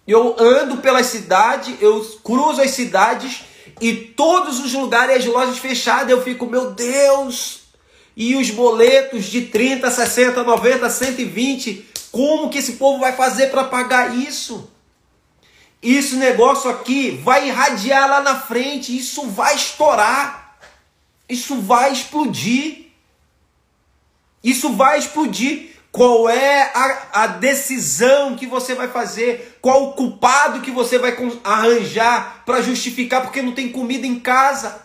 Eu 0.07 0.37
ando 0.39 0.77
pela 0.79 1.03
cidade, 1.03 1.79
eu 1.81 2.05
cruzo 2.23 2.61
as 2.61 2.73
cidades 2.73 3.45
e 3.81 3.95
todos 3.95 4.61
os 4.61 4.75
lugares 4.75 5.17
as 5.17 5.25
lojas 5.25 5.57
fechadas, 5.57 6.11
eu 6.11 6.23
fico, 6.23 6.45
meu 6.45 6.73
Deus! 6.73 7.61
E 8.15 8.37
os 8.37 8.51
boletos 8.51 9.25
de 9.25 9.47
30, 9.47 9.91
60, 9.91 10.43
90, 10.43 10.91
120, 10.91 11.89
como 12.13 12.51
que 12.51 12.59
esse 12.59 12.75
povo 12.75 13.01
vai 13.01 13.15
fazer 13.15 13.47
para 13.47 13.65
pagar 13.65 14.15
isso? 14.15 14.71
Esse 15.83 16.17
negócio 16.17 16.71
aqui 16.71 17.11
vai 17.11 17.49
irradiar 17.49 18.09
lá 18.09 18.21
na 18.21 18.39
frente, 18.39 18.97
isso 18.97 19.27
vai 19.29 19.55
estourar. 19.55 20.44
Isso 21.29 21.61
vai 21.61 21.93
explodir. 21.93 22.87
Isso 24.43 24.73
vai 24.73 24.99
explodir. 24.99 25.75
Qual 25.91 26.29
é 26.29 26.73
a, 26.75 27.23
a, 27.23 27.27
decisão 27.29 28.35
que 28.35 28.47
você 28.47 28.75
vai 28.75 28.89
fazer? 28.89 29.59
Qual 29.63 29.85
o 29.85 29.93
culpado 29.93 30.61
que 30.61 30.73
você 30.73 30.99
vai 30.99 31.17
arranjar 31.45 32.43
para 32.45 32.61
justificar 32.61 33.23
porque 33.23 33.41
não 33.41 33.53
tem 33.53 33.71
comida 33.71 34.05
em 34.05 34.19
casa? 34.19 34.85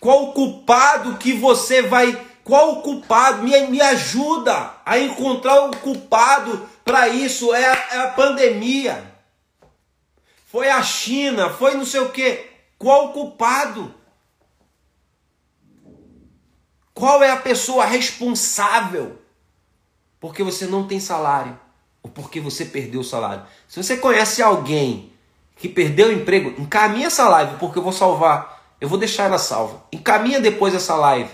Qual 0.00 0.24
o 0.24 0.32
culpado 0.32 1.18
que 1.18 1.34
você 1.34 1.82
vai. 1.82 2.18
Qual 2.42 2.78
o 2.78 2.82
culpado? 2.82 3.42
Me, 3.42 3.60
me 3.66 3.80
ajuda 3.80 4.74
a 4.84 4.98
encontrar 4.98 5.66
o 5.66 5.76
culpado 5.76 6.66
para 6.82 7.08
isso. 7.08 7.54
É 7.54 7.66
a, 7.66 7.88
é 7.92 7.98
a 7.98 8.08
pandemia. 8.08 9.12
Foi 10.46 10.70
a 10.70 10.82
China, 10.82 11.50
foi 11.50 11.74
não 11.74 11.84
sei 11.84 12.00
o 12.00 12.08
que. 12.08 12.46
Qual 12.78 13.08
o 13.08 13.12
culpado? 13.12 13.94
Qual 16.96 17.22
é 17.22 17.30
a 17.30 17.36
pessoa 17.36 17.84
responsável? 17.84 19.18
porque 20.26 20.42
você 20.42 20.66
não 20.66 20.88
tem 20.88 20.98
salário 20.98 21.56
ou 22.02 22.10
porque 22.10 22.40
você 22.40 22.64
perdeu 22.64 23.00
o 23.00 23.04
salário. 23.04 23.44
Se 23.68 23.80
você 23.80 23.96
conhece 23.96 24.42
alguém 24.42 25.12
que 25.54 25.68
perdeu 25.68 26.08
o 26.08 26.12
emprego, 26.12 26.60
encaminha 26.60 27.06
essa 27.06 27.28
live 27.28 27.56
porque 27.58 27.78
eu 27.78 27.82
vou 27.82 27.92
salvar. 27.92 28.74
Eu 28.80 28.88
vou 28.88 28.98
deixar 28.98 29.24
ela 29.24 29.38
salva. 29.38 29.84
Encaminha 29.92 30.40
depois 30.40 30.74
essa 30.74 30.96
live. 30.96 31.30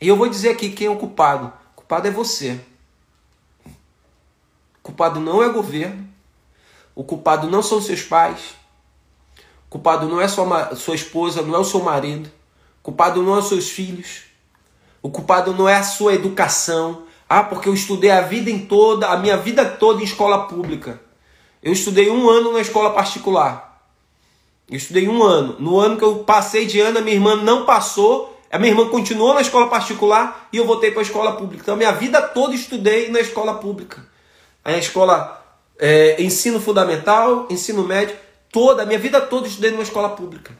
E 0.00 0.08
eu 0.08 0.16
vou 0.16 0.26
dizer 0.26 0.48
aqui 0.48 0.70
quem 0.70 0.86
é 0.86 0.90
o 0.90 0.96
culpado. 0.96 1.52
O 1.72 1.76
culpado 1.76 2.08
é 2.08 2.10
você. 2.10 2.58
O 3.66 4.82
culpado 4.82 5.20
não 5.20 5.42
é 5.42 5.48
o 5.48 5.52
governo. 5.52 6.08
O 6.94 7.04
culpado 7.04 7.46
não 7.48 7.62
são 7.62 7.80
seus 7.80 8.02
pais. 8.02 8.54
O 9.66 9.70
culpado 9.70 10.08
não 10.08 10.18
é 10.18 10.26
sua, 10.26 10.74
sua 10.74 10.94
esposa, 10.94 11.42
não 11.42 11.54
é 11.54 11.58
o 11.58 11.64
seu 11.64 11.80
marido. 11.80 12.28
O 12.80 12.82
culpado 12.84 13.22
não 13.22 13.38
os 13.38 13.48
seus 13.48 13.68
filhos. 13.68 14.31
O 15.02 15.10
culpado 15.10 15.52
não 15.52 15.68
é 15.68 15.74
a 15.74 15.82
sua 15.82 16.14
educação. 16.14 17.02
Ah, 17.28 17.42
porque 17.42 17.68
eu 17.68 17.74
estudei 17.74 18.10
a 18.10 18.20
vida 18.20 18.50
em 18.50 18.60
toda, 18.60 19.08
a 19.08 19.16
minha 19.16 19.36
vida 19.36 19.64
toda 19.64 20.00
em 20.00 20.04
escola 20.04 20.46
pública. 20.46 21.00
Eu 21.62 21.72
estudei 21.72 22.10
um 22.10 22.28
ano 22.28 22.52
na 22.52 22.60
escola 22.60 22.90
particular. 22.90 23.82
Eu 24.70 24.76
estudei 24.76 25.08
um 25.08 25.22
ano. 25.22 25.56
No 25.58 25.78
ano 25.78 25.96
que 25.96 26.04
eu 26.04 26.20
passei 26.24 26.66
de 26.66 26.80
ano, 26.80 26.98
a 26.98 27.00
minha 27.00 27.16
irmã 27.16 27.36
não 27.36 27.64
passou. 27.64 28.38
A 28.50 28.58
minha 28.58 28.70
irmã 28.70 28.88
continuou 28.88 29.32
na 29.34 29.40
escola 29.40 29.68
particular 29.68 30.48
e 30.52 30.58
eu 30.58 30.66
voltei 30.66 30.90
para 30.90 31.00
a 31.00 31.02
escola 31.04 31.32
pública. 31.32 31.62
Então, 31.62 31.74
a 31.74 31.76
minha 31.76 31.92
vida 31.92 32.20
toda 32.20 32.54
estudei 32.54 33.10
na 33.10 33.20
escola 33.20 33.54
pública. 33.54 34.06
A 34.62 34.72
escola 34.72 35.42
é, 35.78 36.22
ensino 36.22 36.60
fundamental, 36.60 37.46
ensino 37.50 37.82
médio, 37.82 38.14
toda, 38.52 38.82
a 38.82 38.86
minha 38.86 38.98
vida 38.98 39.20
toda 39.20 39.48
estudei 39.48 39.70
numa 39.70 39.82
escola 39.82 40.10
pública. 40.10 40.56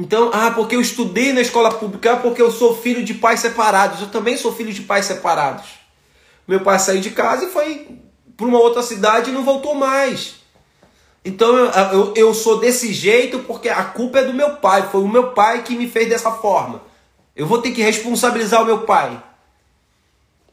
Então, 0.00 0.30
ah, 0.32 0.50
porque 0.50 0.74
eu 0.74 0.80
estudei 0.80 1.30
na 1.30 1.42
escola 1.42 1.74
pública, 1.74 2.14
ah, 2.14 2.16
porque 2.16 2.40
eu 2.40 2.50
sou 2.50 2.74
filho 2.74 3.04
de 3.04 3.12
pais 3.12 3.40
separados. 3.40 4.00
Eu 4.00 4.08
também 4.08 4.34
sou 4.34 4.50
filho 4.50 4.72
de 4.72 4.80
pais 4.80 5.04
separados. 5.04 5.66
Meu 6.48 6.60
pai 6.60 6.78
saiu 6.78 7.02
de 7.02 7.10
casa 7.10 7.44
e 7.44 7.50
foi 7.50 7.86
para 8.34 8.46
uma 8.46 8.58
outra 8.58 8.82
cidade 8.82 9.28
e 9.28 9.32
não 9.32 9.44
voltou 9.44 9.74
mais. 9.74 10.36
Então 11.22 11.54
eu, 11.54 11.66
eu, 11.66 12.14
eu, 12.16 12.34
sou 12.34 12.58
desse 12.58 12.94
jeito 12.94 13.40
porque 13.40 13.68
a 13.68 13.84
culpa 13.84 14.20
é 14.20 14.24
do 14.24 14.32
meu 14.32 14.56
pai. 14.56 14.88
Foi 14.90 15.02
o 15.02 15.08
meu 15.08 15.32
pai 15.32 15.62
que 15.64 15.76
me 15.76 15.86
fez 15.86 16.08
dessa 16.08 16.30
forma. 16.32 16.80
Eu 17.36 17.46
vou 17.46 17.60
ter 17.60 17.72
que 17.72 17.82
responsabilizar 17.82 18.62
o 18.62 18.66
meu 18.66 18.86
pai. 18.86 19.22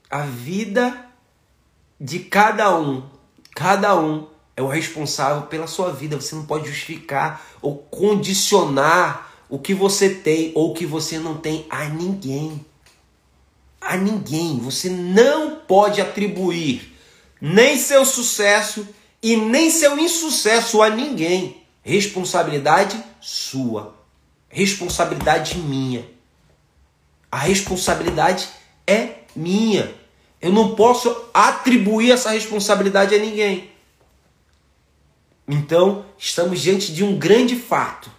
A 0.10 0.24
vida 0.24 1.06
de 1.98 2.20
cada 2.20 2.78
um, 2.78 3.02
cada 3.56 3.98
um 3.98 4.28
é 4.58 4.62
o 4.62 4.68
responsável 4.68 5.44
pela 5.44 5.68
sua 5.68 5.90
vida. 5.90 6.20
Você 6.20 6.36
não 6.36 6.46
pode 6.46 6.68
justificar 6.68 7.42
ou 7.62 7.78
condicionar 7.78 9.27
o 9.50 9.60
que 9.60 9.74
você 9.74 10.10
tem 10.10 10.52
ou 10.56 10.72
o 10.72 10.74
que 10.74 10.86
você 10.86 11.20
não 11.20 11.38
tem 11.38 11.66
a 11.70 11.86
ninguém. 11.86 12.66
A 13.80 13.96
ninguém. 13.96 14.60
Você 14.60 14.90
não 14.90 15.56
pode 15.56 16.02
atribuir 16.02 16.94
nem 17.40 17.78
seu 17.78 18.06
sucesso 18.06 18.88
e 19.22 19.38
nem 19.38 19.70
seu 19.70 19.98
insucesso 19.98 20.82
a 20.82 20.90
ninguém. 20.90 21.64
Responsabilidade 21.84 23.02
sua. 23.22 23.96
Responsabilidade 24.50 25.58
minha. 25.58 26.06
A 27.32 27.38
responsabilidade 27.38 28.48
é 28.86 29.20
minha. 29.36 29.94
Eu 30.42 30.52
não 30.52 30.76
posso 30.76 31.16
atribuir 31.34 32.12
essa 32.12 32.32
responsabilidade 32.32 33.16
a 33.16 33.20
ninguém. 33.20 33.72
Então, 35.48 36.06
estamos 36.18 36.62
diante 36.62 36.94
de 36.94 37.04
um 37.04 37.18
grande 37.18 37.56
fato. 37.56 38.17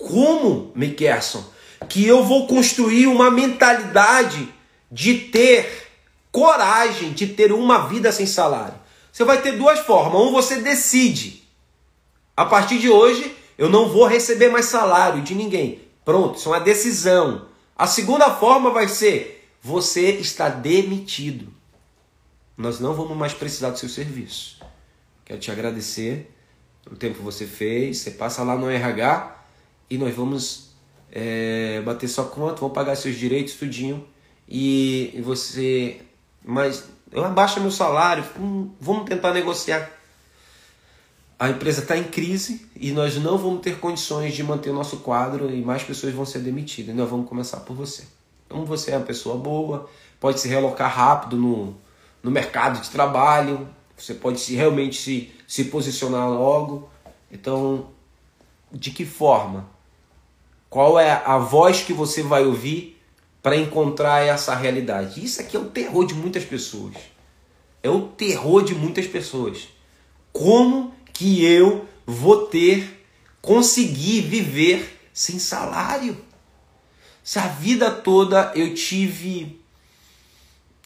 Como, 0.00 0.72
Mickerson, 0.74 1.44
que 1.86 2.06
eu 2.06 2.24
vou 2.24 2.46
construir 2.46 3.06
uma 3.06 3.30
mentalidade 3.30 4.48
de 4.90 5.18
ter 5.18 5.88
coragem 6.32 7.12
de 7.12 7.26
ter 7.26 7.52
uma 7.52 7.86
vida 7.86 8.10
sem 8.10 8.24
salário? 8.24 8.74
Você 9.12 9.24
vai 9.24 9.42
ter 9.42 9.52
duas 9.52 9.80
formas. 9.80 10.20
Um, 10.20 10.32
você 10.32 10.56
decide. 10.56 11.44
A 12.34 12.46
partir 12.46 12.78
de 12.78 12.88
hoje, 12.88 13.36
eu 13.58 13.68
não 13.68 13.90
vou 13.90 14.06
receber 14.06 14.48
mais 14.48 14.66
salário 14.66 15.22
de 15.22 15.34
ninguém. 15.34 15.82
Pronto, 16.02 16.38
isso 16.38 16.48
é 16.48 16.52
uma 16.52 16.60
decisão. 16.60 17.46
A 17.76 17.86
segunda 17.86 18.30
forma 18.30 18.70
vai 18.70 18.88
ser: 18.88 19.46
você 19.60 20.12
está 20.12 20.48
demitido. 20.48 21.52
Nós 22.56 22.80
não 22.80 22.94
vamos 22.94 23.16
mais 23.16 23.34
precisar 23.34 23.70
do 23.70 23.78
seu 23.78 23.88
serviço. 23.88 24.60
Quero 25.26 25.40
te 25.40 25.50
agradecer 25.50 26.34
o 26.90 26.96
tempo 26.96 27.18
que 27.18 27.22
você 27.22 27.46
fez. 27.46 27.98
Você 27.98 28.12
passa 28.12 28.42
lá 28.42 28.56
no 28.56 28.70
RH 28.70 29.39
e 29.90 29.98
nós 29.98 30.14
vamos 30.14 30.70
é, 31.10 31.82
bater 31.84 32.08
sua 32.08 32.24
conta, 32.24 32.60
vamos 32.60 32.74
pagar 32.74 32.94
seus 32.96 33.16
direitos, 33.16 33.54
tudinho. 33.54 34.06
E, 34.48 35.20
você. 35.24 36.00
Mas 36.44 36.84
eu 37.12 37.24
abaixo 37.24 37.60
meu 37.60 37.70
salário, 37.70 38.24
hum, 38.38 38.70
vamos 38.80 39.04
tentar 39.04 39.32
negociar. 39.32 39.90
A 41.38 41.48
empresa 41.48 41.80
está 41.80 41.96
em 41.96 42.04
crise 42.04 42.66
e 42.76 42.92
nós 42.92 43.16
não 43.16 43.38
vamos 43.38 43.60
ter 43.62 43.78
condições 43.78 44.34
de 44.34 44.42
manter 44.42 44.70
o 44.70 44.74
nosso 44.74 44.98
quadro 44.98 45.50
e 45.50 45.62
mais 45.62 45.82
pessoas 45.82 46.12
vão 46.14 46.26
ser 46.26 46.40
demitidas. 46.40 46.94
Nós 46.94 47.08
vamos 47.08 47.28
começar 47.28 47.60
por 47.60 47.74
você. 47.74 48.04
Então 48.46 48.64
você 48.64 48.90
é 48.90 48.96
uma 48.96 49.06
pessoa 49.06 49.36
boa, 49.36 49.88
pode 50.18 50.38
se 50.38 50.48
relocar 50.48 50.94
rápido 50.94 51.36
no, 51.36 51.74
no 52.22 52.30
mercado 52.30 52.80
de 52.80 52.90
trabalho, 52.90 53.66
você 53.96 54.12
pode 54.12 54.38
se, 54.38 54.54
realmente 54.54 55.00
se, 55.00 55.32
se 55.46 55.64
posicionar 55.64 56.28
logo. 56.28 56.90
Então, 57.32 57.88
de 58.72 58.90
que 58.90 59.06
forma? 59.06 59.66
Qual 60.70 60.98
é 60.98 61.22
a 61.26 61.36
voz 61.36 61.82
que 61.82 61.92
você 61.92 62.22
vai 62.22 62.46
ouvir 62.46 63.00
para 63.42 63.56
encontrar 63.56 64.24
essa 64.24 64.54
realidade. 64.54 65.24
Isso 65.24 65.40
aqui 65.40 65.56
é 65.56 65.60
o 65.60 65.66
terror 65.66 66.04
de 66.06 66.14
muitas 66.14 66.44
pessoas. 66.44 66.94
É 67.82 67.88
o 67.88 68.02
terror 68.02 68.62
de 68.62 68.74
muitas 68.74 69.06
pessoas. 69.06 69.68
Como 70.32 70.94
que 71.12 71.44
eu 71.44 71.86
vou 72.06 72.46
ter, 72.46 73.06
conseguir 73.40 74.22
viver 74.22 75.08
sem 75.12 75.38
salário? 75.38 76.16
Se 77.22 77.38
a 77.38 77.46
vida 77.46 77.90
toda 77.90 78.52
eu 78.54 78.74
tive 78.74 79.60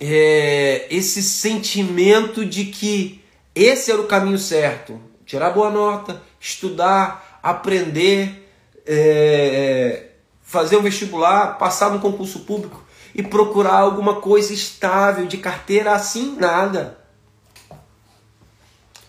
é, 0.00 0.86
esse 0.90 1.22
sentimento 1.22 2.44
de 2.44 2.66
que 2.66 3.22
esse 3.54 3.90
era 3.90 4.00
o 4.00 4.06
caminho 4.06 4.38
certo, 4.38 5.00
tirar 5.24 5.50
boa 5.50 5.70
nota, 5.70 6.22
estudar, 6.40 7.40
aprender, 7.42 8.43
é, 8.86 10.10
fazer 10.42 10.76
um 10.76 10.82
vestibular, 10.82 11.58
passar 11.58 11.90
no 11.90 12.00
concurso 12.00 12.40
público 12.40 12.82
e 13.14 13.22
procurar 13.22 13.78
alguma 13.78 14.20
coisa 14.20 14.52
estável 14.52 15.26
de 15.26 15.38
carteira 15.38 15.92
assinada. 15.94 16.98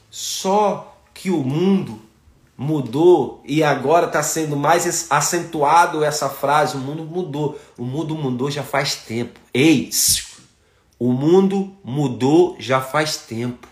Só 0.09 0.95
que 1.13 1.29
o 1.29 1.43
mundo 1.43 1.99
mudou 2.57 3.41
e 3.45 3.61
agora 3.63 4.05
está 4.05 4.23
sendo 4.23 4.55
mais 4.55 5.11
acentuado 5.11 6.03
essa 6.03 6.29
frase: 6.29 6.77
o 6.77 6.79
mundo 6.79 7.03
mudou. 7.03 7.59
O 7.77 7.83
mundo 7.83 8.15
mudou 8.15 8.49
já 8.49 8.63
faz 8.63 8.95
tempo. 8.95 9.39
Ei, 9.53 9.89
o 10.97 11.11
mundo 11.11 11.75
mudou 11.83 12.55
já 12.59 12.79
faz 12.79 13.17
tempo. 13.17 13.67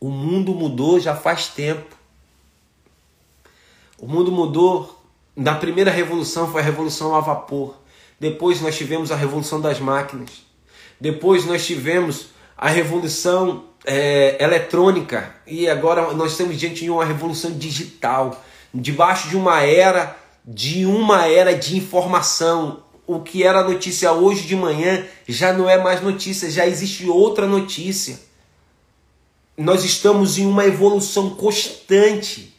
O 0.00 0.08
mundo 0.08 0.54
mudou 0.54 0.98
já 0.98 1.14
faz 1.14 1.48
tempo. 1.48 1.96
O 4.02 4.08
mundo 4.08 4.32
mudou 4.32 5.00
na 5.36 5.54
primeira 5.54 5.88
revolução 5.88 6.50
foi 6.50 6.60
a 6.60 6.64
revolução 6.64 7.14
a 7.14 7.20
vapor. 7.20 7.76
Depois 8.18 8.60
nós 8.60 8.76
tivemos 8.76 9.12
a 9.12 9.16
revolução 9.16 9.60
das 9.60 9.78
máquinas. 9.78 10.42
Depois 11.00 11.46
nós 11.46 11.64
tivemos 11.64 12.30
a 12.58 12.68
revolução 12.68 13.62
é, 13.86 14.42
eletrônica. 14.42 15.32
E 15.46 15.68
agora 15.68 16.12
nós 16.14 16.32
estamos 16.32 16.58
diante 16.58 16.82
de 16.82 16.90
uma 16.90 17.04
revolução 17.04 17.52
digital. 17.52 18.42
Debaixo 18.74 19.28
de 19.28 19.36
uma 19.36 19.62
era, 19.62 20.16
de 20.44 20.84
uma 20.84 21.28
era 21.28 21.54
de 21.54 21.76
informação. 21.76 22.82
O 23.06 23.20
que 23.20 23.44
era 23.44 23.62
notícia 23.62 24.10
hoje 24.10 24.48
de 24.48 24.56
manhã 24.56 25.06
já 25.28 25.52
não 25.52 25.70
é 25.70 25.78
mais 25.78 26.02
notícia, 26.02 26.50
já 26.50 26.66
existe 26.66 27.08
outra 27.08 27.46
notícia. 27.46 28.18
Nós 29.56 29.84
estamos 29.84 30.38
em 30.38 30.46
uma 30.46 30.66
evolução 30.66 31.30
constante 31.36 32.51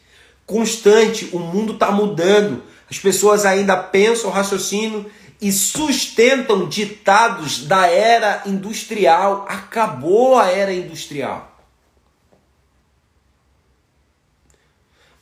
constante, 0.46 1.30
o 1.32 1.38
mundo 1.38 1.74
está 1.74 1.90
mudando. 1.90 2.62
As 2.90 2.98
pessoas 2.98 3.44
ainda 3.44 3.76
pensam, 3.76 4.30
raciocinam 4.30 5.06
e 5.40 5.50
sustentam 5.52 6.68
ditados 6.68 7.66
da 7.66 7.86
era 7.86 8.42
industrial. 8.46 9.46
Acabou 9.48 10.38
a 10.38 10.48
era 10.48 10.72
industrial. 10.72 11.50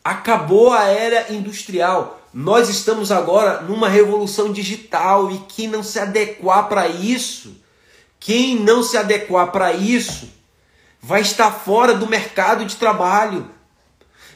Acabou 0.04 0.72
a 0.72 0.85
era 0.85 1.32
industrial. 1.32 2.20
Nós 2.35 2.68
estamos 2.68 3.12
agora 3.12 3.61
numa 3.61 3.88
revolução 3.88 4.52
digital 4.52 5.30
e 5.30 5.38
quem 5.48 5.68
não 5.68 5.82
se 5.82 5.98
adequar 5.98 6.68
para 6.68 6.88
isso, 6.88 7.56
quem 8.18 8.58
não 8.58 8.82
se 8.82 8.96
adequar 8.96 9.52
para 9.52 9.72
isso, 9.72 10.28
vai 11.00 11.20
estar 11.20 11.50
fora 11.50 11.94
do 11.94 12.08
mercado 12.08 12.64
de 12.64 12.76
trabalho 12.76 13.48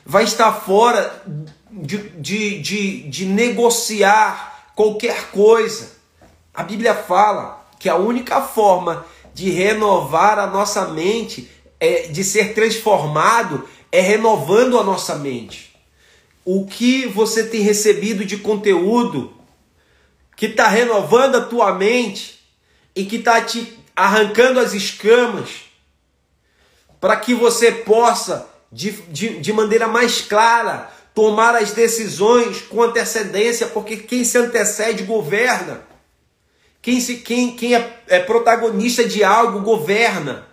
vai 0.07 0.23
estar 0.23 0.53
fora 0.53 1.23
de, 1.69 1.99
de, 2.11 2.61
de, 2.61 3.03
de 3.09 3.27
negociar 3.27 4.71
qualquer 4.77 5.31
coisa. 5.33 5.97
A 6.55 6.63
Bíblia 6.63 6.95
fala 6.95 7.67
que 7.81 7.89
a 7.89 7.97
única 7.97 8.41
forma 8.41 9.05
de 9.35 9.51
renovar 9.51 10.39
a 10.39 10.47
nossa 10.47 10.87
mente, 10.87 11.51
é, 11.81 12.03
de 12.03 12.23
ser 12.23 12.55
transformado, 12.55 13.69
é 13.91 14.01
renovando 14.01 14.79
a 14.79 14.85
nossa 14.85 15.17
mente. 15.17 15.77
O 16.45 16.65
que 16.67 17.07
você 17.07 17.45
tem 17.45 17.61
recebido 17.61 18.25
de 18.25 18.37
conteúdo 18.37 19.35
que 20.37 20.47
está 20.47 20.69
renovando 20.69 21.37
a 21.37 21.45
tua 21.45 21.75
mente 21.75 22.39
e 22.95 23.05
que 23.05 23.17
está 23.17 23.41
te 23.41 23.77
arrancando 23.95 24.61
as 24.61 24.73
escamas 24.73 25.63
para 27.01 27.17
que 27.17 27.35
você 27.35 27.73
possa 27.73 28.56
de, 28.71 28.91
de, 28.91 29.41
de 29.41 29.53
maneira 29.53 29.87
mais 29.87 30.21
clara, 30.21 30.91
tomar 31.15 31.55
as 31.57 31.73
decisões 31.73 32.61
com 32.63 32.83
antecedência, 32.83 33.67
porque 33.69 33.97
quem 33.97 34.25
se 34.25 34.37
antecede 34.37 35.05
governa. 35.05 35.83
Quem, 36.83 37.01
se, 37.01 37.17
quem, 37.17 37.57
quem 37.57 37.75
é, 37.75 38.03
é 38.07 38.21
protagonista 38.21 39.05
de 39.09 39.25
algo 39.25 39.61
governa. 39.61 40.47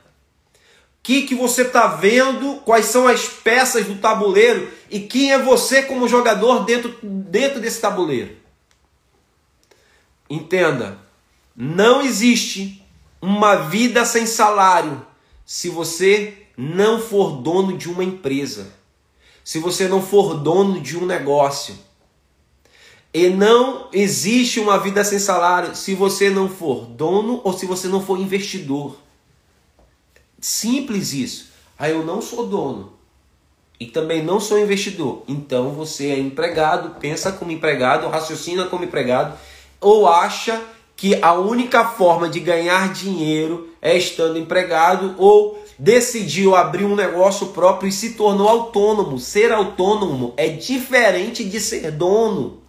O 0.55 1.03
que, 1.03 1.23
que 1.23 1.35
você 1.35 1.63
está 1.63 1.87
vendo? 1.87 2.61
Quais 2.61 2.85
são 2.85 3.07
as 3.07 3.27
peças 3.27 3.85
do 3.85 3.95
tabuleiro? 3.95 4.71
E 4.89 5.01
quem 5.01 5.33
é 5.33 5.37
você 5.37 5.83
como 5.83 6.07
jogador 6.07 6.63
dentro, 6.63 6.97
dentro 7.03 7.59
desse 7.59 7.81
tabuleiro? 7.81 8.37
Entenda, 10.29 10.97
não 11.55 12.01
existe 12.01 12.83
uma 13.21 13.55
vida 13.55 14.05
sem 14.05 14.25
salário 14.25 15.05
se 15.45 15.69
você 15.69 16.42
não 16.55 16.99
for 16.99 17.41
dono 17.41 17.77
de 17.77 17.89
uma 17.89 18.03
empresa, 18.03 18.71
se 19.43 19.59
você 19.59 19.87
não 19.87 20.01
for 20.01 20.35
dono 20.35 20.79
de 20.79 20.97
um 20.97 21.05
negócio, 21.05 21.75
E 23.13 23.29
não 23.29 23.89
existe 23.93 24.59
uma 24.59 24.79
vida 24.79 25.03
sem 25.03 25.19
salário 25.19 25.75
se 25.75 25.93
você 25.93 26.31
não 26.31 26.49
for 26.49 26.85
dono 26.85 27.41
ou 27.43 27.53
se 27.53 27.67
você 27.67 27.87
não 27.87 28.01
for 28.03 28.19
investidor. 28.19 28.97
Simples 30.41 31.13
isso. 31.13 31.49
Aí 31.77 31.91
eu 31.91 32.03
não 32.03 32.21
sou 32.21 32.47
dono 32.47 32.93
e 33.79 33.85
também 33.85 34.23
não 34.23 34.39
sou 34.39 34.57
investidor. 34.57 35.23
Então 35.27 35.69
você 35.71 36.07
é 36.07 36.17
empregado, 36.17 36.99
pensa 36.99 37.31
como 37.31 37.51
empregado, 37.51 38.09
raciocina 38.09 38.65
como 38.65 38.83
empregado 38.83 39.37
ou 39.79 40.07
acha 40.07 40.59
que 40.95 41.21
a 41.21 41.33
única 41.33 41.85
forma 41.85 42.27
de 42.27 42.39
ganhar 42.39 42.93
dinheiro 42.93 43.69
é 43.79 43.95
estando 43.95 44.39
empregado 44.39 45.13
ou 45.19 45.62
decidiu 45.77 46.55
abrir 46.55 46.85
um 46.85 46.95
negócio 46.95 47.47
próprio 47.47 47.89
e 47.89 47.91
se 47.91 48.11
tornou 48.11 48.47
autônomo. 48.47 49.19
Ser 49.19 49.51
autônomo 49.51 50.33
é 50.37 50.47
diferente 50.47 51.43
de 51.43 51.59
ser 51.59 51.91
dono. 51.91 52.61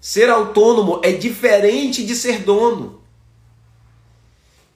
Ser 0.00 0.28
autônomo 0.28 1.00
é 1.02 1.12
diferente 1.12 2.04
de 2.04 2.14
ser 2.14 2.40
dono. 2.40 3.00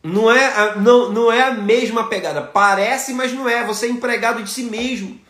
Não 0.03 0.31
é, 0.31 0.47
a, 0.47 0.77
não, 0.77 1.11
não 1.11 1.33
é 1.33 1.43
a 1.43 1.55
mesma 1.55 2.09
pegada. 2.09 2.41
Parece, 2.41 3.12
mas 3.12 3.33
não 3.33 3.49
é. 3.49 3.65
Você 3.65 3.87
é 3.87 3.91
empregado 3.91 4.43
de 4.43 4.51
si 4.51 4.62
mesmo. 4.62 5.21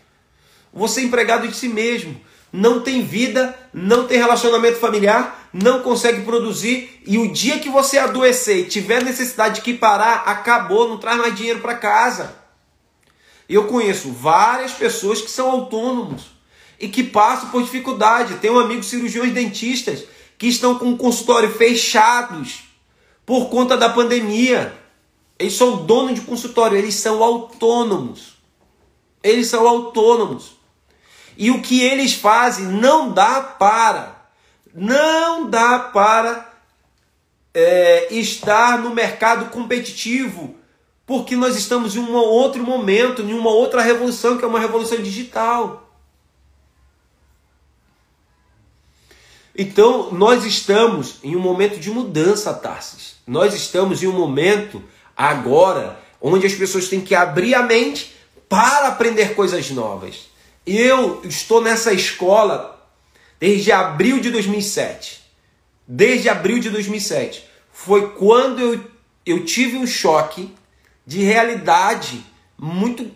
Você 0.71 1.01
é 1.01 1.03
empregado 1.03 1.47
de 1.47 1.55
si 1.55 1.67
mesmo. 1.67 2.15
Não 2.57 2.79
tem 2.79 3.03
vida, 3.03 3.55
não 3.71 4.07
tem 4.07 4.17
relacionamento 4.17 4.79
familiar, 4.79 5.47
não 5.53 5.83
consegue 5.83 6.23
produzir. 6.23 7.03
E 7.05 7.19
o 7.19 7.31
dia 7.31 7.59
que 7.59 7.69
você 7.69 7.99
adoecer 7.99 8.57
e 8.57 8.67
tiver 8.67 9.03
necessidade 9.03 9.61
de 9.61 9.73
parar, 9.75 10.23
acabou, 10.25 10.89
não 10.89 10.97
traz 10.97 11.19
mais 11.19 11.35
dinheiro 11.35 11.59
para 11.59 11.75
casa. 11.75 12.35
Eu 13.47 13.65
conheço 13.65 14.11
várias 14.11 14.71
pessoas 14.71 15.21
que 15.21 15.29
são 15.29 15.51
autônomos 15.51 16.23
e 16.79 16.87
que 16.87 17.03
passam 17.03 17.51
por 17.51 17.61
dificuldade. 17.61 18.39
Tenho 18.41 18.57
amigos 18.57 18.87
cirurgiões 18.87 19.31
dentistas 19.31 20.05
que 20.35 20.47
estão 20.47 20.79
com 20.79 20.93
o 20.93 20.97
consultório 20.97 21.51
fechados 21.53 22.63
por 23.23 23.49
conta 23.49 23.77
da 23.77 23.87
pandemia. 23.87 24.75
Eles 25.37 25.53
são 25.53 25.85
donos 25.85 26.15
de 26.15 26.21
consultório, 26.21 26.75
eles 26.75 26.95
são 26.95 27.21
autônomos. 27.21 28.35
Eles 29.21 29.45
são 29.45 29.67
autônomos. 29.67 30.56
E 31.37 31.51
o 31.51 31.61
que 31.61 31.81
eles 31.81 32.13
fazem 32.13 32.65
não 32.65 33.11
dá 33.11 33.41
para, 33.41 34.15
não 34.73 35.47
dá 35.47 35.77
para 35.77 36.51
é, 37.53 38.11
estar 38.13 38.79
no 38.79 38.89
mercado 38.89 39.51
competitivo, 39.51 40.55
porque 41.05 41.35
nós 41.35 41.55
estamos 41.55 41.95
em 41.95 41.99
um 41.99 42.15
outro 42.15 42.63
momento, 42.63 43.21
em 43.21 43.33
uma 43.33 43.51
outra 43.51 43.83
revolução, 43.83 44.37
que 44.37 44.43
é 44.43 44.47
uma 44.47 44.59
revolução 44.59 44.97
digital. 44.97 45.87
Então, 49.55 50.11
nós 50.11 50.43
estamos 50.43 51.15
em 51.23 51.35
um 51.35 51.39
momento 51.39 51.79
de 51.79 51.89
mudança, 51.89 52.53
Tarsis. 52.53 53.15
Nós 53.25 53.53
estamos 53.53 54.01
em 54.01 54.07
um 54.07 54.13
momento 54.13 54.83
agora 55.15 55.99
onde 56.19 56.45
as 56.47 56.53
pessoas 56.53 56.87
têm 56.87 57.01
que 57.01 57.15
abrir 57.15 57.53
a 57.55 57.63
mente 57.63 58.15
para 58.49 58.87
aprender 58.87 59.35
coisas 59.35 59.69
novas. 59.69 60.26
Eu 60.67 61.21
estou 61.23 61.61
nessa 61.61 61.93
escola 61.93 62.85
desde 63.39 63.71
abril 63.71 64.19
de 64.19 64.29
2007. 64.29 65.21
Desde 65.87 66.27
abril 66.27 66.59
de 66.59 66.69
2007. 66.69 67.45
Foi 67.71 68.09
quando 68.11 68.59
eu, 68.59 68.83
eu 69.25 69.45
tive 69.45 69.77
um 69.77 69.87
choque 69.87 70.53
de 71.05 71.23
realidade 71.23 72.25
muito 72.57 73.09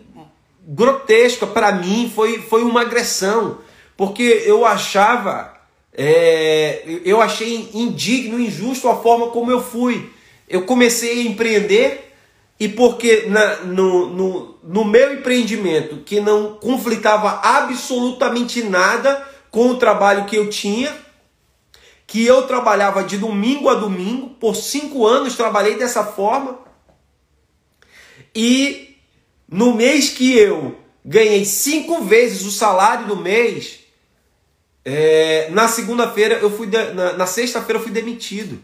grotesca 0.66 1.46
para 1.46 1.72
mim. 1.72 2.10
Foi, 2.14 2.40
foi 2.40 2.62
uma 2.64 2.80
agressão. 2.80 3.58
Porque 3.98 4.22
eu 4.22 4.64
achava 4.64 5.52
é, 5.94 6.82
eu 7.04 7.20
achei 7.20 7.68
indigno, 7.74 8.40
injusto 8.40 8.88
a 8.88 8.96
forma 8.96 9.28
como 9.28 9.50
eu 9.50 9.62
fui. 9.62 10.10
Eu 10.48 10.62
comecei 10.62 11.20
a 11.20 11.24
empreender 11.24 12.11
e 12.62 12.68
porque 12.68 13.24
na, 13.26 13.56
no, 13.64 14.06
no, 14.06 14.58
no 14.62 14.84
meu 14.84 15.14
empreendimento, 15.14 15.96
que 16.04 16.20
não 16.20 16.54
conflitava 16.54 17.40
absolutamente 17.42 18.62
nada 18.62 19.28
com 19.50 19.70
o 19.70 19.78
trabalho 19.78 20.26
que 20.26 20.36
eu 20.36 20.48
tinha, 20.48 20.96
que 22.06 22.24
eu 22.24 22.46
trabalhava 22.46 23.02
de 23.02 23.18
domingo 23.18 23.68
a 23.68 23.74
domingo, 23.74 24.28
por 24.38 24.54
cinco 24.54 25.04
anos 25.04 25.34
trabalhei 25.34 25.74
dessa 25.74 26.04
forma, 26.04 26.60
e 28.32 28.96
no 29.48 29.74
mês 29.74 30.10
que 30.10 30.32
eu 30.38 30.78
ganhei 31.04 31.44
cinco 31.44 32.02
vezes 32.04 32.46
o 32.46 32.52
salário 32.52 33.08
do 33.08 33.16
mês, 33.16 33.80
é, 34.84 35.48
na 35.50 35.66
segunda-feira 35.66 36.36
eu 36.36 36.48
fui 36.48 36.68
de, 36.68 36.92
na, 36.92 37.14
na 37.14 37.26
sexta-feira 37.26 37.80
eu 37.80 37.82
fui 37.82 37.90
demitido. 37.90 38.62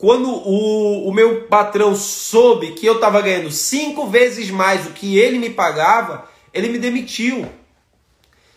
Quando 0.00 0.30
o, 0.30 1.08
o 1.08 1.12
meu 1.12 1.42
patrão 1.42 1.94
soube 1.94 2.72
que 2.72 2.86
eu 2.86 2.94
estava 2.94 3.20
ganhando 3.20 3.50
cinco 3.50 4.06
vezes 4.06 4.48
mais 4.48 4.84
do 4.84 4.94
que 4.94 5.18
ele 5.18 5.38
me 5.38 5.50
pagava, 5.50 6.26
ele 6.54 6.70
me 6.70 6.78
demitiu. 6.78 7.46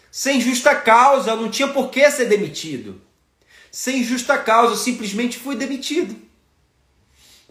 Sem 0.09 0.39
justa 0.39 0.73
causa, 0.73 1.35
não 1.35 1.49
tinha 1.49 1.67
por 1.67 1.89
que 1.89 2.09
ser 2.09 2.27
demitido. 2.27 3.01
Sem 3.69 4.05
justa 4.05 4.37
causa, 4.37 4.77
simplesmente 4.77 5.37
fui 5.37 5.57
demitido. 5.57 6.15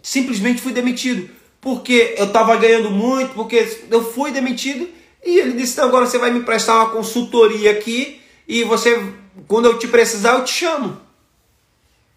Simplesmente 0.01 0.59
fui 0.59 0.73
demitido. 0.73 1.29
Porque 1.61 2.15
eu 2.17 2.25
estava 2.25 2.55
ganhando 2.55 2.89
muito, 2.89 3.35
porque 3.35 3.77
eu 3.91 4.11
fui 4.11 4.31
demitido 4.31 4.89
e 5.23 5.37
ele 5.37 5.51
disse: 5.53 5.73
então, 5.73 5.85
agora 5.85 6.07
você 6.07 6.17
vai 6.17 6.31
me 6.31 6.41
prestar 6.41 6.77
uma 6.77 6.89
consultoria 6.89 7.69
aqui 7.69 8.19
e 8.47 8.63
você, 8.63 8.99
quando 9.47 9.65
eu 9.67 9.77
te 9.77 9.87
precisar, 9.87 10.39
eu 10.39 10.45
te 10.45 10.51
chamo. 10.51 10.99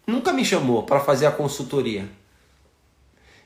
Nunca 0.07 0.31
me 0.31 0.45
chamou 0.45 0.83
para 0.83 1.01
fazer 1.01 1.25
a 1.25 1.31
consultoria. 1.31 2.09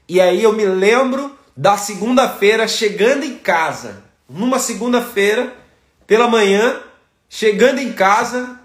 E 0.07 0.21
aí 0.21 0.43
eu 0.43 0.53
me 0.53 0.63
lembro 0.63 1.35
da 1.57 1.75
segunda-feira 1.75 2.67
chegando 2.67 3.23
em 3.23 3.35
casa, 3.35 4.03
numa 4.29 4.59
segunda-feira 4.59 5.55
pela 6.05 6.27
manhã, 6.27 6.79
chegando 7.27 7.79
em 7.79 7.91
casa, 7.91 8.59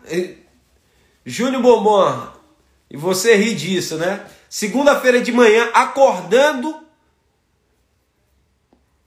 Júnior 1.25 1.63
Bombom, 1.63 2.29
e 2.91 2.99
você 2.99 3.35
ri 3.35 3.55
disso, 3.55 3.97
né? 3.97 4.27
Segunda-feira 4.49 5.21
de 5.23 5.33
manhã, 5.33 5.71
acordando 5.73 6.79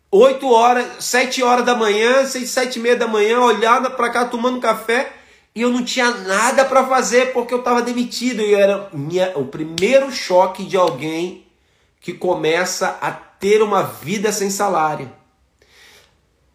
8 0.10 0.50
horas, 0.50 1.06
7 1.06 1.44
horas 1.44 1.64
da 1.64 1.76
manhã, 1.76 2.26
6, 2.26 2.50
7 2.50 2.80
e 2.80 2.82
meia 2.82 2.96
da 2.96 3.08
manhã, 3.08 3.40
olhando 3.40 3.92
para 3.92 4.10
cá 4.10 4.26
tomando 4.26 4.60
café 4.60 5.19
e 5.56 5.62
eu 5.62 5.70
não 5.70 5.84
tinha 5.84 6.12
nada 6.12 6.64
para 6.64 6.86
fazer 6.86 7.34
porque 7.34 7.54
eu 7.54 7.60
estava 7.60 7.82
demitido 7.82 8.42
e 8.42 8.54
era 8.54 8.90
minha, 8.94 9.38
o 9.38 9.46
primeiro 9.46 10.12
choque 10.12 10.64
de 10.64 10.78
alguém 10.78 11.46
que 12.00 12.14
começa 12.14 12.98
a 13.02 13.12
ter 13.12 13.62
uma 13.62 13.84
vida 13.84 14.32
sem 14.32 14.50
salário. 14.50 15.12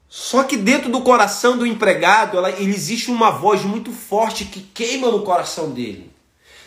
Só 0.09 0.45
que 0.45 0.57
dentro 0.57 0.91
do 0.91 1.01
coração 1.01 1.59
do 1.59 1.67
empregado, 1.67 2.39
ela, 2.39 2.51
existe 2.61 3.11
uma 3.11 3.31
voz 3.31 3.63
muito 3.63 3.91
forte 3.91 4.45
que 4.45 4.61
queima 4.61 5.11
no 5.11 5.23
coração 5.23 5.71
dele. 5.71 6.11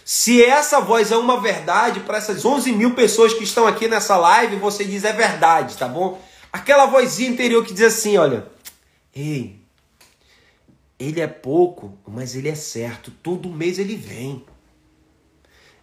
Se 0.04 0.44
essa 0.44 0.80
voz 0.82 1.12
é 1.12 1.18
uma 1.18 1.40
verdade 1.40 2.02
para 2.02 2.18
essas 2.18 2.44
11 2.44 2.72
mil 2.74 2.94
pessoas 2.94 3.34
que 3.34 3.44
estão 3.44 3.66
aqui 3.66 3.88
nessa 3.88 4.18
live, 4.18 4.58
você 4.58 4.84
diz 4.84 5.04
é 5.04 5.14
verdade, 5.14 5.78
tá 5.78 5.88
bom? 5.88 6.22
Aquela 6.52 6.86
vozinha 6.86 7.30
interior 7.30 7.66
que 7.66 7.74
diz 7.74 7.84
assim: 7.84 8.18
olha, 8.18 8.48
ei, 9.16 9.60
ele 11.00 11.22
é 11.22 11.28
pouco, 11.28 11.98
mas 12.08 12.36
ele 12.36 12.50
é 12.50 12.56
certo. 12.56 13.12
Todo 13.24 13.50
mês 13.50 13.80
ele 13.80 13.96
vem. 13.96 14.44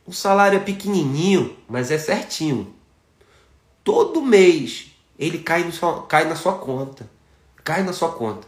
O 0.07 0.13
salário 0.13 0.57
é 0.57 0.63
pequenininho, 0.63 1.57
mas 1.69 1.91
é 1.91 1.99
certinho. 1.99 2.75
Todo 3.83 4.23
mês 4.23 4.87
ele 5.19 5.39
cai, 5.39 5.65
no 5.65 6.03
cai 6.03 6.25
na 6.25 6.37
sua 6.37 6.55
conta. 6.59 7.09
Cai 7.63 7.83
na 7.83 7.93
sua 7.93 8.13
conta. 8.13 8.47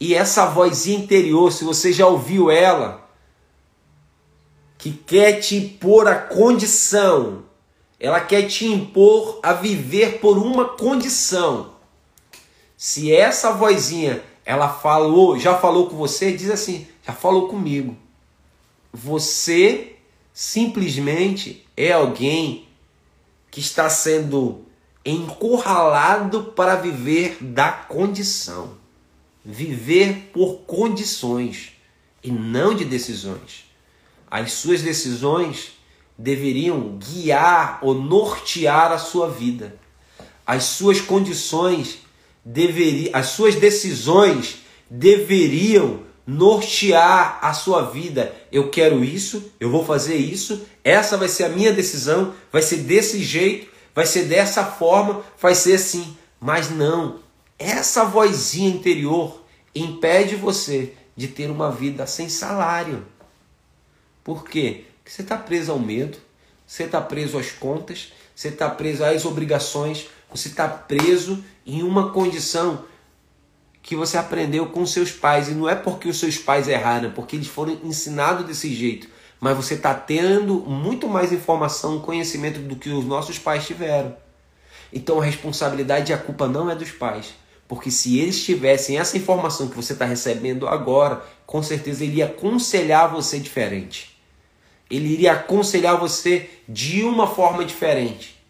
E 0.00 0.14
essa 0.14 0.46
vozinha 0.46 0.98
interior, 0.98 1.52
se 1.52 1.64
você 1.64 1.92
já 1.92 2.06
ouviu 2.06 2.50
ela, 2.50 3.08
que 4.76 4.92
quer 4.92 5.40
te 5.40 5.56
impor 5.56 6.06
a 6.06 6.14
condição 6.14 7.48
ela 8.00 8.20
quer 8.20 8.46
te 8.46 8.64
impor 8.64 9.40
a 9.42 9.52
viver 9.52 10.20
por 10.20 10.38
uma 10.38 10.66
condição. 10.66 11.72
Se 12.76 13.12
essa 13.12 13.50
vozinha, 13.52 14.22
ela 14.48 14.70
falou, 14.70 15.38
já 15.38 15.58
falou 15.58 15.90
com 15.90 15.96
você, 15.96 16.32
diz 16.32 16.48
assim, 16.48 16.86
já 17.06 17.12
falou 17.12 17.48
comigo. 17.48 17.94
Você 18.90 19.96
simplesmente 20.32 21.66
é 21.76 21.92
alguém 21.92 22.66
que 23.50 23.60
está 23.60 23.90
sendo 23.90 24.64
encurralado 25.04 26.44
para 26.56 26.76
viver 26.76 27.36
da 27.42 27.70
condição. 27.70 28.78
Viver 29.44 30.30
por 30.32 30.60
condições 30.60 31.72
e 32.24 32.30
não 32.30 32.72
de 32.72 32.86
decisões. 32.86 33.66
As 34.30 34.52
suas 34.52 34.80
decisões 34.80 35.72
deveriam 36.16 36.96
guiar 36.96 37.80
ou 37.82 37.92
nortear 37.92 38.92
a 38.92 38.98
sua 38.98 39.28
vida. 39.28 39.78
As 40.46 40.64
suas 40.64 41.02
condições 41.02 41.98
deveriam, 42.48 43.10
as 43.12 43.26
suas 43.26 43.56
decisões 43.56 44.60
deveriam 44.88 46.00
nortear 46.26 47.38
a 47.42 47.52
sua 47.52 47.82
vida. 47.82 48.34
Eu 48.50 48.70
quero 48.70 49.04
isso, 49.04 49.52
eu 49.60 49.70
vou 49.70 49.84
fazer 49.84 50.16
isso, 50.16 50.66
essa 50.82 51.16
vai 51.18 51.28
ser 51.28 51.44
a 51.44 51.48
minha 51.50 51.72
decisão, 51.72 52.34
vai 52.50 52.62
ser 52.62 52.78
desse 52.78 53.22
jeito, 53.22 53.70
vai 53.94 54.06
ser 54.06 54.24
dessa 54.24 54.64
forma, 54.64 55.22
vai 55.38 55.54
ser 55.54 55.74
assim. 55.74 56.16
Mas 56.40 56.70
não, 56.70 57.20
essa 57.58 58.04
vozinha 58.04 58.70
interior 58.70 59.42
impede 59.74 60.34
você 60.34 60.94
de 61.14 61.28
ter 61.28 61.50
uma 61.50 61.70
vida 61.70 62.06
sem 62.06 62.30
salário. 62.30 63.04
Por 64.24 64.44
quê? 64.44 64.84
Porque 64.98 65.10
você 65.10 65.22
está 65.22 65.36
preso 65.36 65.72
ao 65.72 65.78
medo, 65.78 66.16
você 66.66 66.84
está 66.84 67.00
preso 67.00 67.38
às 67.38 67.50
contas, 67.50 68.12
você 68.34 68.48
está 68.48 68.70
preso 68.70 69.04
às 69.04 69.24
obrigações, 69.24 70.08
você 70.30 70.48
está 70.48 70.68
preso 70.68 71.42
em 71.68 71.82
uma 71.82 72.10
condição 72.10 72.82
que 73.82 73.94
você 73.94 74.16
aprendeu 74.16 74.66
com 74.66 74.84
seus 74.86 75.12
pais. 75.12 75.48
E 75.48 75.52
não 75.52 75.68
é 75.68 75.74
porque 75.74 76.08
os 76.08 76.18
seus 76.18 76.38
pais 76.38 76.66
erraram, 76.66 77.10
é 77.10 77.12
porque 77.12 77.36
eles 77.36 77.46
foram 77.46 77.78
ensinados 77.84 78.46
desse 78.46 78.74
jeito. 78.74 79.06
Mas 79.38 79.54
você 79.54 79.74
está 79.74 79.94
tendo 79.94 80.60
muito 80.60 81.06
mais 81.06 81.30
informação, 81.30 82.00
conhecimento 82.00 82.58
do 82.58 82.74
que 82.74 82.88
os 82.88 83.04
nossos 83.04 83.38
pais 83.38 83.66
tiveram. 83.66 84.16
Então 84.90 85.20
a 85.20 85.24
responsabilidade 85.24 86.10
e 86.10 86.14
a 86.14 86.18
culpa 86.18 86.48
não 86.48 86.70
é 86.70 86.74
dos 86.74 86.90
pais. 86.90 87.34
Porque 87.68 87.90
se 87.90 88.18
eles 88.18 88.42
tivessem 88.42 88.98
essa 88.98 89.18
informação 89.18 89.68
que 89.68 89.76
você 89.76 89.92
está 89.92 90.06
recebendo 90.06 90.66
agora, 90.66 91.22
com 91.44 91.62
certeza 91.62 92.02
ele 92.02 92.16
ia 92.16 92.26
aconselhar 92.26 93.10
você 93.10 93.38
diferente. 93.38 94.18
Ele 94.90 95.08
iria 95.08 95.32
aconselhar 95.32 95.98
você 95.98 96.48
de 96.66 97.04
uma 97.04 97.26
forma 97.26 97.62
diferente. 97.62 98.42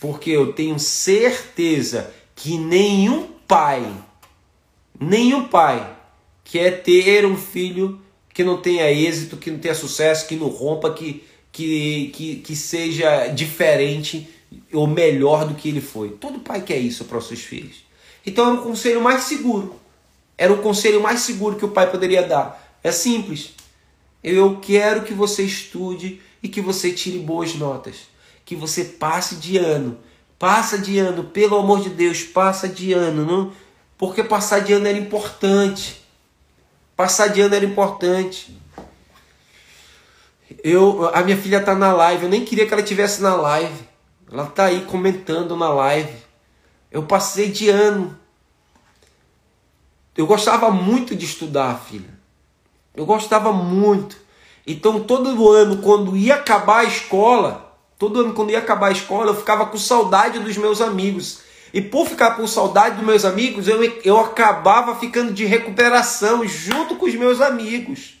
Porque 0.00 0.30
eu 0.30 0.52
tenho 0.52 0.78
certeza 0.80 2.12
que 2.40 2.58
nenhum 2.58 3.28
pai 3.46 3.84
Nenhum 5.02 5.48
pai 5.48 5.96
quer 6.44 6.82
ter 6.82 7.24
um 7.24 7.34
filho 7.34 7.98
que 8.34 8.44
não 8.44 8.60
tenha 8.60 8.92
êxito, 8.92 9.38
que 9.38 9.50
não 9.50 9.58
tenha 9.58 9.74
sucesso, 9.74 10.28
que 10.28 10.36
não 10.36 10.48
rompa, 10.48 10.92
que, 10.92 11.24
que, 11.50 12.10
que, 12.12 12.36
que 12.36 12.54
seja 12.54 13.28
diferente 13.28 14.28
ou 14.74 14.86
melhor 14.86 15.46
do 15.46 15.54
que 15.54 15.70
ele 15.70 15.80
foi. 15.80 16.10
Todo 16.10 16.40
pai 16.40 16.60
quer 16.60 16.76
isso 16.76 17.06
para 17.06 17.16
os 17.16 17.26
seus 17.26 17.40
filhos. 17.40 17.76
Então 18.26 18.46
era 18.46 18.60
o 18.60 18.62
conselho 18.62 19.00
mais 19.00 19.22
seguro. 19.22 19.80
Era 20.36 20.52
o 20.52 20.58
conselho 20.58 21.02
mais 21.02 21.20
seguro 21.20 21.56
que 21.56 21.64
o 21.64 21.70
pai 21.70 21.90
poderia 21.90 22.22
dar. 22.22 22.78
É 22.84 22.92
simples. 22.92 23.54
Eu 24.22 24.58
quero 24.60 25.02
que 25.02 25.14
você 25.14 25.44
estude 25.44 26.20
e 26.42 26.48
que 26.48 26.60
você 26.60 26.92
tire 26.92 27.18
boas 27.20 27.54
notas. 27.54 27.96
Que 28.44 28.54
você 28.54 28.84
passe 28.84 29.36
de 29.36 29.56
ano. 29.56 29.96
Passa 30.40 30.78
de 30.78 30.98
ano, 30.98 31.24
pelo 31.24 31.58
amor 31.58 31.82
de 31.82 31.90
Deus, 31.90 32.22
passa 32.22 32.66
de 32.66 32.94
ano. 32.94 33.26
Não, 33.26 33.52
porque 33.98 34.24
passar 34.24 34.60
de 34.60 34.72
ano 34.72 34.88
era 34.88 34.96
importante. 34.96 36.02
Passar 36.96 37.26
de 37.26 37.42
ano 37.42 37.54
era 37.54 37.64
importante. 37.66 38.58
Eu, 40.64 41.14
a 41.14 41.20
minha 41.22 41.36
filha 41.36 41.58
está 41.58 41.74
na 41.74 41.92
live, 41.92 42.24
eu 42.24 42.30
nem 42.30 42.42
queria 42.42 42.66
que 42.66 42.72
ela 42.72 42.82
tivesse 42.82 43.20
na 43.20 43.34
live. 43.34 43.84
Ela 44.32 44.44
está 44.44 44.64
aí 44.64 44.86
comentando 44.86 45.54
na 45.58 45.68
live. 45.68 46.16
Eu 46.90 47.02
passei 47.02 47.50
de 47.50 47.68
ano. 47.68 48.18
Eu 50.16 50.26
gostava 50.26 50.70
muito 50.70 51.14
de 51.14 51.26
estudar, 51.26 51.84
filha. 51.86 52.18
Eu 52.94 53.04
gostava 53.04 53.52
muito. 53.52 54.16
Então, 54.66 55.00
todo 55.04 55.50
ano, 55.50 55.82
quando 55.82 56.16
ia 56.16 56.36
acabar 56.36 56.78
a 56.78 56.84
escola, 56.84 57.69
todo 58.00 58.18
ano, 58.18 58.32
quando 58.32 58.50
ia 58.50 58.58
acabar 58.58 58.88
a 58.88 58.92
escola, 58.92 59.30
eu 59.30 59.36
ficava 59.36 59.66
com 59.66 59.76
saudade 59.76 60.38
dos 60.38 60.56
meus 60.56 60.80
amigos. 60.80 61.40
E 61.72 61.82
por 61.82 62.08
ficar 62.08 62.30
com 62.30 62.46
saudade 62.46 62.96
dos 62.96 63.04
meus 63.04 63.26
amigos, 63.26 63.68
eu, 63.68 63.84
eu 64.02 64.18
acabava 64.18 64.96
ficando 64.96 65.34
de 65.34 65.44
recuperação 65.44 66.48
junto 66.48 66.96
com 66.96 67.04
os 67.04 67.14
meus 67.14 67.42
amigos. 67.42 68.14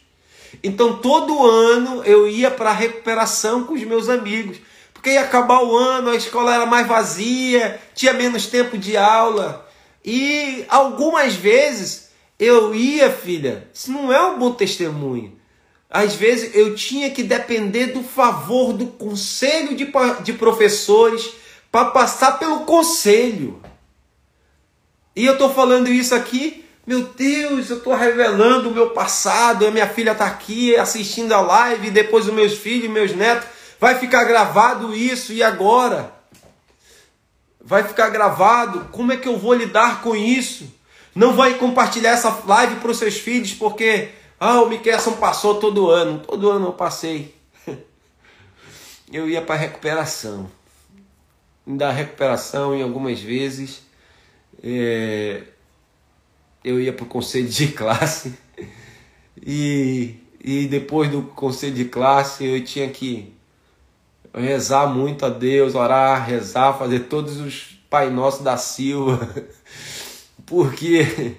Então 0.62 0.98
todo 0.98 1.46
ano 1.46 2.04
eu 2.04 2.28
ia 2.28 2.50
para 2.50 2.70
recuperação 2.72 3.64
com 3.64 3.72
os 3.72 3.82
meus 3.82 4.10
amigos. 4.10 4.58
Porque 4.92 5.12
ia 5.12 5.22
acabar 5.22 5.62
o 5.62 5.74
ano, 5.74 6.10
a 6.10 6.14
escola 6.14 6.54
era 6.54 6.66
mais 6.66 6.86
vazia, 6.86 7.80
tinha 7.94 8.12
menos 8.12 8.46
tempo 8.46 8.76
de 8.76 8.98
aula. 8.98 9.66
E 10.04 10.66
algumas 10.68 11.34
vezes 11.34 12.10
eu 12.38 12.74
ia, 12.74 13.10
filha, 13.10 13.66
isso 13.72 13.90
não 13.90 14.12
é 14.12 14.22
um 14.26 14.38
bom 14.38 14.52
testemunho. 14.52 15.39
Às 15.90 16.14
vezes 16.14 16.54
eu 16.54 16.76
tinha 16.76 17.10
que 17.10 17.24
depender 17.24 17.86
do 17.86 18.04
favor 18.04 18.72
do 18.72 18.86
conselho 18.86 19.74
de, 19.74 19.90
de 20.22 20.32
professores 20.34 21.30
para 21.70 21.86
passar 21.86 22.38
pelo 22.38 22.60
conselho. 22.60 23.60
E 25.16 25.26
eu 25.26 25.32
estou 25.32 25.52
falando 25.52 25.88
isso 25.88 26.14
aqui, 26.14 26.64
meu 26.86 27.02
Deus, 27.02 27.70
eu 27.70 27.78
estou 27.78 27.94
revelando 27.94 28.68
o 28.68 28.72
meu 28.72 28.90
passado. 28.90 29.66
A 29.66 29.70
minha 29.72 29.88
filha 29.88 30.12
está 30.12 30.26
aqui 30.26 30.76
assistindo 30.76 31.32
a 31.32 31.40
live, 31.40 31.90
depois 31.90 32.26
os 32.26 32.32
meus 32.32 32.54
filhos, 32.54 32.88
meus 32.88 33.12
netos. 33.12 33.48
Vai 33.80 33.98
ficar 33.98 34.24
gravado 34.24 34.94
isso 34.94 35.32
e 35.32 35.42
agora? 35.42 36.12
Vai 37.60 37.82
ficar 37.82 38.10
gravado. 38.10 38.88
Como 38.92 39.12
é 39.12 39.16
que 39.16 39.28
eu 39.28 39.36
vou 39.36 39.54
lidar 39.54 40.02
com 40.02 40.14
isso? 40.14 40.72
Não 41.14 41.34
vai 41.34 41.54
compartilhar 41.54 42.10
essa 42.10 42.42
live 42.46 42.76
para 42.76 42.90
os 42.90 42.98
seus 42.98 43.16
filhos 43.16 43.52
porque 43.52 44.08
ah, 44.40 44.62
o 44.62 44.68
Miquelson 44.68 45.12
passou 45.12 45.60
todo 45.60 45.90
ano. 45.90 46.20
Todo 46.20 46.50
ano 46.50 46.68
eu 46.68 46.72
passei. 46.72 47.34
Eu 49.12 49.28
ia 49.28 49.42
para 49.42 49.56
recuperação 49.56 50.48
da 51.66 51.90
recuperação 51.90 52.74
em 52.74 52.82
algumas 52.82 53.20
vezes. 53.20 53.82
É, 54.62 55.42
eu 56.62 56.80
ia 56.80 56.92
para 56.92 57.04
o 57.04 57.08
conselho 57.08 57.48
de 57.48 57.68
classe 57.72 58.34
e, 59.44 60.16
e 60.42 60.66
depois 60.66 61.10
do 61.10 61.22
conselho 61.22 61.74
de 61.74 61.86
classe 61.86 62.44
eu 62.44 62.62
tinha 62.62 62.88
que 62.90 63.32
rezar 64.34 64.86
muito 64.86 65.24
a 65.24 65.30
Deus, 65.30 65.74
orar, 65.74 66.26
rezar, 66.26 66.78
fazer 66.78 67.00
todos 67.00 67.40
os 67.40 67.78
Pai 67.88 68.10
Nosso 68.10 68.44
da 68.44 68.56
Silva, 68.56 69.28
porque 70.46 71.36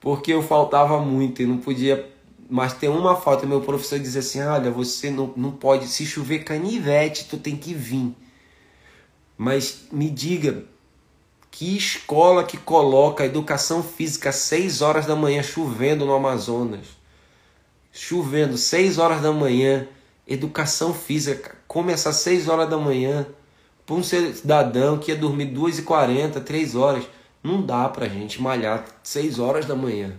porque 0.00 0.32
eu 0.32 0.42
faltava 0.42 1.00
muito 1.00 1.42
e 1.42 1.46
não 1.46 1.58
podia 1.58 2.08
mas 2.48 2.72
tem 2.72 2.88
uma 2.88 3.14
falta. 3.14 3.46
Meu 3.46 3.60
professor 3.60 3.98
dizia 3.98 4.20
assim: 4.20 4.40
Olha, 4.40 4.70
você 4.70 5.10
não, 5.10 5.32
não 5.36 5.52
pode, 5.52 5.86
se 5.86 6.06
chover 6.06 6.44
canivete, 6.44 7.26
tu 7.28 7.36
tem 7.36 7.56
que 7.56 7.74
vir. 7.74 8.14
Mas 9.36 9.86
me 9.92 10.10
diga, 10.10 10.64
que 11.50 11.76
escola 11.76 12.42
que 12.42 12.56
coloca 12.56 13.24
educação 13.24 13.82
física 13.82 14.30
às 14.30 14.36
6 14.36 14.82
horas 14.82 15.06
da 15.06 15.14
manhã 15.14 15.42
chovendo 15.42 16.04
no 16.04 16.14
Amazonas? 16.14 16.86
Chovendo, 17.92 18.56
6 18.56 18.98
horas 18.98 19.20
da 19.20 19.32
manhã, 19.32 19.86
educação 20.26 20.94
física, 20.94 21.56
começar 21.66 22.10
às 22.10 22.16
6 22.16 22.48
horas 22.48 22.68
da 22.68 22.78
manhã, 22.78 23.26
para 23.86 23.94
um 23.94 24.02
cidadão 24.02 24.98
que 24.98 25.10
ia 25.10 25.16
dormir 25.16 25.46
2 25.46 25.80
e 25.80 25.82
40 25.82 26.40
3 26.40 26.74
horas. 26.74 27.04
Não 27.42 27.64
dá 27.64 27.88
para 27.88 28.08
gente 28.08 28.42
malhar 28.42 28.84
6 29.02 29.38
horas 29.38 29.66
da 29.66 29.74
manhã. 29.74 30.14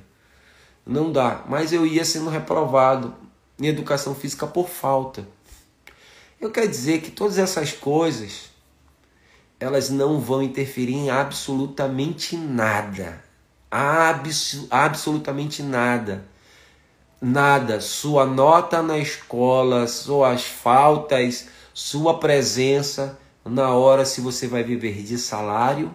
Não 0.85 1.11
dá. 1.11 1.43
Mas 1.47 1.73
eu 1.73 1.85
ia 1.85 2.05
sendo 2.05 2.29
reprovado 2.29 3.13
em 3.59 3.67
educação 3.67 4.15
física 4.15 4.47
por 4.47 4.69
falta. 4.69 5.27
Eu 6.39 6.49
quero 6.51 6.67
dizer 6.67 7.01
que 7.01 7.11
todas 7.11 7.37
essas 7.37 7.73
coisas 7.73 8.49
elas 9.59 9.89
não 9.89 10.21
vão 10.21 10.41
interferir 10.41 10.95
em 10.95 11.09
absolutamente 11.09 12.37
nada. 12.37 13.21
Abs 13.69 14.65
absolutamente 14.71 15.61
nada. 15.61 16.25
Nada. 17.21 17.81
Sua 17.81 18.25
nota 18.25 18.81
na 18.81 18.97
escola, 18.97 19.85
suas 19.85 20.45
faltas, 20.45 21.49
sua 21.73 22.17
presença 22.17 23.19
na 23.43 23.69
hora 23.75 24.05
se 24.05 24.21
você 24.21 24.47
vai 24.47 24.63
viver 24.63 25.03
de 25.03 25.17
salário 25.17 25.93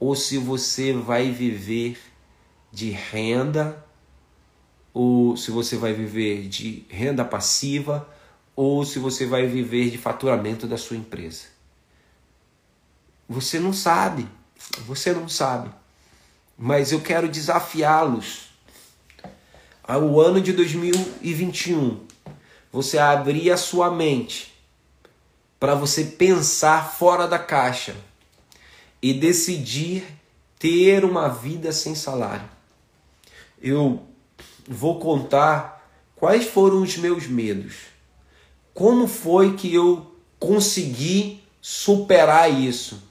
ou 0.00 0.16
se 0.16 0.38
você 0.38 0.94
vai 0.94 1.30
viver 1.30 2.00
de 2.72 2.90
renda 2.90 3.84
ou 4.94 5.36
se 5.36 5.50
você 5.50 5.76
vai 5.76 5.92
viver 5.92 6.48
de 6.48 6.86
renda 6.88 7.22
passiva 7.24 8.08
ou 8.56 8.84
se 8.84 8.98
você 8.98 9.26
vai 9.26 9.46
viver 9.46 9.90
de 9.90 9.98
faturamento 9.98 10.66
da 10.66 10.78
sua 10.78 10.96
empresa. 10.96 11.44
Você 13.28 13.60
não 13.60 13.72
sabe. 13.72 14.26
Você 14.86 15.12
não 15.12 15.28
sabe. 15.28 15.70
Mas 16.56 16.92
eu 16.92 17.00
quero 17.00 17.28
desafiá-los 17.28 18.50
ao 19.82 20.18
ano 20.20 20.40
de 20.40 20.52
2021. 20.52 22.06
Você 22.72 22.98
abrir 22.98 23.50
a 23.50 23.56
sua 23.56 23.90
mente 23.90 24.54
para 25.58 25.74
você 25.74 26.04
pensar 26.04 26.92
fora 26.92 27.28
da 27.28 27.38
caixa 27.38 27.94
e 29.02 29.14
decidir 29.14 30.04
ter 30.58 31.04
uma 31.04 31.28
vida 31.28 31.72
sem 31.72 31.94
salário. 31.94 32.48
Eu 33.60 34.02
vou 34.68 34.98
contar 34.98 35.88
quais 36.16 36.46
foram 36.46 36.82
os 36.82 36.96
meus 36.96 37.26
medos. 37.26 37.74
Como 38.74 39.06
foi 39.06 39.54
que 39.56 39.74
eu 39.74 40.14
consegui 40.38 41.42
superar 41.60 42.50
isso? 42.50 43.10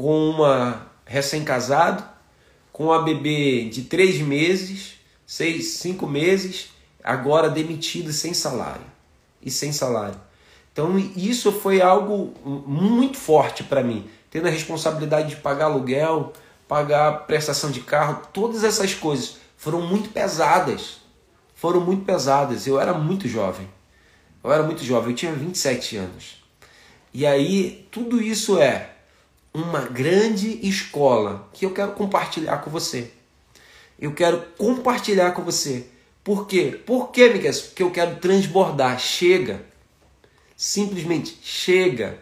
com 0.00 0.30
uma 0.30 0.86
recém-casado, 1.04 2.02
com 2.72 2.84
uma 2.84 3.02
bebê 3.02 3.68
de 3.68 3.82
três 3.82 4.18
meses, 4.18 4.94
seis, 5.26 5.72
cinco 5.72 6.06
meses, 6.06 6.70
agora 7.04 7.50
demitido 7.50 8.10
sem 8.10 8.32
salário. 8.32 8.86
E 9.42 9.50
sem 9.50 9.72
salário. 9.72 10.18
Então 10.72 10.98
isso 10.98 11.52
foi 11.52 11.82
algo 11.82 12.32
muito 12.66 13.18
forte 13.18 13.62
para 13.62 13.82
mim, 13.82 14.08
tendo 14.30 14.46
a 14.46 14.50
responsabilidade 14.50 15.30
de 15.30 15.36
pagar 15.36 15.66
aluguel, 15.66 16.32
pagar 16.68 17.26
prestação 17.26 17.70
de 17.70 17.80
carro, 17.80 18.22
todas 18.32 18.62
essas 18.62 18.94
coisas 18.94 19.36
foram 19.56 19.82
muito 19.82 20.10
pesadas. 20.10 21.00
Foram 21.54 21.80
muito 21.80 22.04
pesadas. 22.04 22.66
Eu 22.66 22.80
era 22.80 22.94
muito 22.94 23.28
jovem. 23.28 23.68
Eu 24.42 24.50
era 24.50 24.62
muito 24.62 24.82
jovem, 24.82 25.10
eu 25.10 25.16
tinha 25.16 25.32
27 25.32 25.96
anos. 25.98 26.42
E 27.12 27.26
aí 27.26 27.86
tudo 27.90 28.22
isso 28.22 28.58
é 28.58 28.90
uma 29.52 29.80
grande 29.80 30.66
escola 30.66 31.48
que 31.52 31.66
eu 31.66 31.72
quero 31.72 31.92
compartilhar 31.92 32.58
com 32.58 32.70
você. 32.70 33.10
Eu 33.98 34.14
quero 34.14 34.40
compartilhar 34.56 35.32
com 35.32 35.42
você. 35.42 35.86
Por 36.24 36.46
quê? 36.46 36.80
Por 36.86 37.10
quê, 37.10 37.28
Miguel? 37.28 37.52
Porque 37.52 37.82
eu 37.82 37.90
quero 37.90 38.16
transbordar. 38.16 38.98
Chega. 38.98 39.62
Simplesmente 40.56 41.38
chega. 41.42 42.18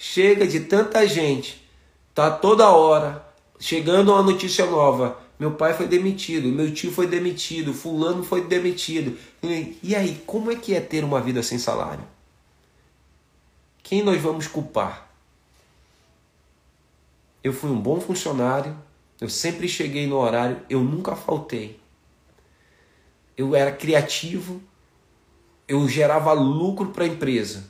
Chega 0.00 0.46
de 0.46 0.60
tanta 0.60 1.06
gente. 1.08 1.68
Tá 2.14 2.30
toda 2.30 2.70
hora 2.70 3.26
chegando 3.58 4.12
uma 4.12 4.22
notícia 4.22 4.64
nova. 4.64 5.20
Meu 5.38 5.52
pai 5.52 5.74
foi 5.74 5.86
demitido, 5.86 6.48
meu 6.48 6.72
tio 6.72 6.90
foi 6.90 7.06
demitido, 7.06 7.74
fulano 7.74 8.22
foi 8.22 8.44
demitido. 8.44 9.16
E 9.82 9.94
aí, 9.94 10.22
como 10.26 10.50
é 10.50 10.56
que 10.56 10.74
é 10.74 10.80
ter 10.80 11.04
uma 11.04 11.20
vida 11.20 11.42
sem 11.42 11.58
salário? 11.58 12.04
Quem 13.82 14.02
nós 14.02 14.20
vamos 14.20 14.46
culpar? 14.46 15.08
Eu 17.42 17.52
fui 17.52 17.70
um 17.70 17.80
bom 17.80 18.00
funcionário, 18.00 18.76
eu 19.20 19.28
sempre 19.28 19.68
cheguei 19.68 20.06
no 20.06 20.16
horário, 20.16 20.60
eu 20.68 20.80
nunca 20.80 21.14
faltei. 21.14 21.78
Eu 23.36 23.54
era 23.54 23.70
criativo, 23.70 24.60
eu 25.68 25.88
gerava 25.88 26.32
lucro 26.32 26.88
para 26.90 27.04
a 27.04 27.08
empresa. 27.08 27.64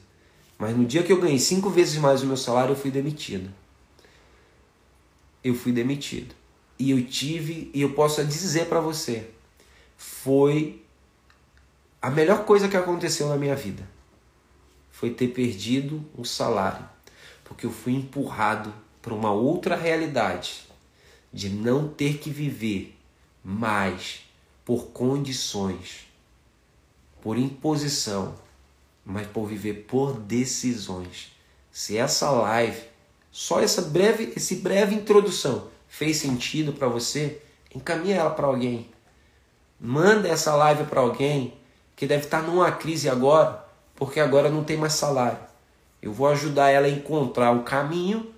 Mas 0.59 0.77
no 0.77 0.85
dia 0.85 1.05
que 1.05 1.13
eu 1.13 1.21
ganhei 1.21 1.39
cinco 1.39 1.71
vezes 1.71 1.97
mais 1.99 2.23
o 2.23 2.27
meu 2.27 2.37
salário, 2.37 2.73
eu 2.73 2.77
fui 2.77 2.91
demitido. 2.91 3.49
Eu 5.43 5.55
fui 5.55 5.71
demitido. 5.71 6.35
E 6.77 6.91
eu 6.91 7.07
tive, 7.07 7.71
e 7.73 7.81
eu 7.81 7.93
posso 7.95 8.25
dizer 8.25 8.67
para 8.67 8.81
você, 8.81 9.31
foi 9.97 10.83
a 12.03 12.11
melhor 12.11 12.45
coisa 12.45 12.69
que 12.69 12.77
aconteceu 12.77 13.29
na 13.29 13.37
minha 13.37 13.55
vida. 13.55 13.89
Foi 14.91 15.11
ter 15.11 15.29
perdido 15.29 16.05
o 16.17 16.25
salário. 16.25 16.89
Porque 17.45 17.65
eu 17.65 17.71
fui 17.71 17.95
empurrado 17.95 18.75
para 19.01 19.15
uma 19.15 19.31
outra 19.31 19.77
realidade 19.77 20.67
de 21.33 21.49
não 21.49 21.89
ter 21.89 22.19
que 22.19 22.31
viver 22.31 22.99
mais 23.45 24.21
por 24.65 24.89
condições, 24.89 26.07
por 27.23 27.39
imposição, 27.39 28.35
mas 29.09 29.27
por 29.27 29.47
viver 29.47 29.87
por 29.89 30.21
decisões. 30.21 31.33
Se 31.73 31.97
essa 31.97 32.31
live, 32.31 32.79
só 33.33 33.59
essa 33.59 33.81
breve, 33.81 34.35
esse 34.37 34.57
breve 34.57 34.95
introdução 34.95 35.69
fez 35.89 36.19
sentido 36.19 36.75
para 36.75 36.89
você, 36.89 37.41
encaminha 37.75 38.17
ela 38.17 38.29
para 38.29 38.47
alguém. 38.47 38.91
Manda 39.81 40.29
essa 40.29 40.55
live 40.55 40.85
para 40.85 41.01
alguém 41.01 41.55
que 41.97 42.07
deve 42.07 42.25
estar 42.25 42.43
numa 42.43 42.71
crise 42.71 43.09
agora, 43.09 43.65
porque 43.97 44.21
agora 44.21 44.51
não 44.51 44.63
tem 44.63 44.77
mais 44.77 44.93
salário. 44.93 45.39
Eu 46.03 46.13
vou 46.13 46.29
ajudar 46.29 46.69
ela 46.69 46.87
a 46.87 46.91
encontrar 46.91 47.53
o 47.53 47.63
caminho 47.63 48.31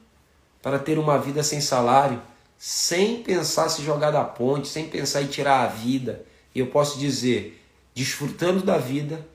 para 0.62 0.78
ter 0.78 1.00
uma 1.00 1.18
vida 1.18 1.42
sem 1.42 1.60
salário, 1.60 2.22
sem 2.56 3.24
pensar 3.24 3.68
se 3.70 3.82
jogar 3.82 4.12
da 4.12 4.22
ponte, 4.22 4.68
sem 4.68 4.88
pensar 4.88 5.22
em 5.22 5.26
tirar 5.26 5.64
a 5.64 5.66
vida. 5.66 6.24
E 6.54 6.60
eu 6.60 6.68
posso 6.68 6.96
dizer, 6.96 7.60
desfrutando 7.92 8.62
da 8.62 8.78
vida, 8.78 9.26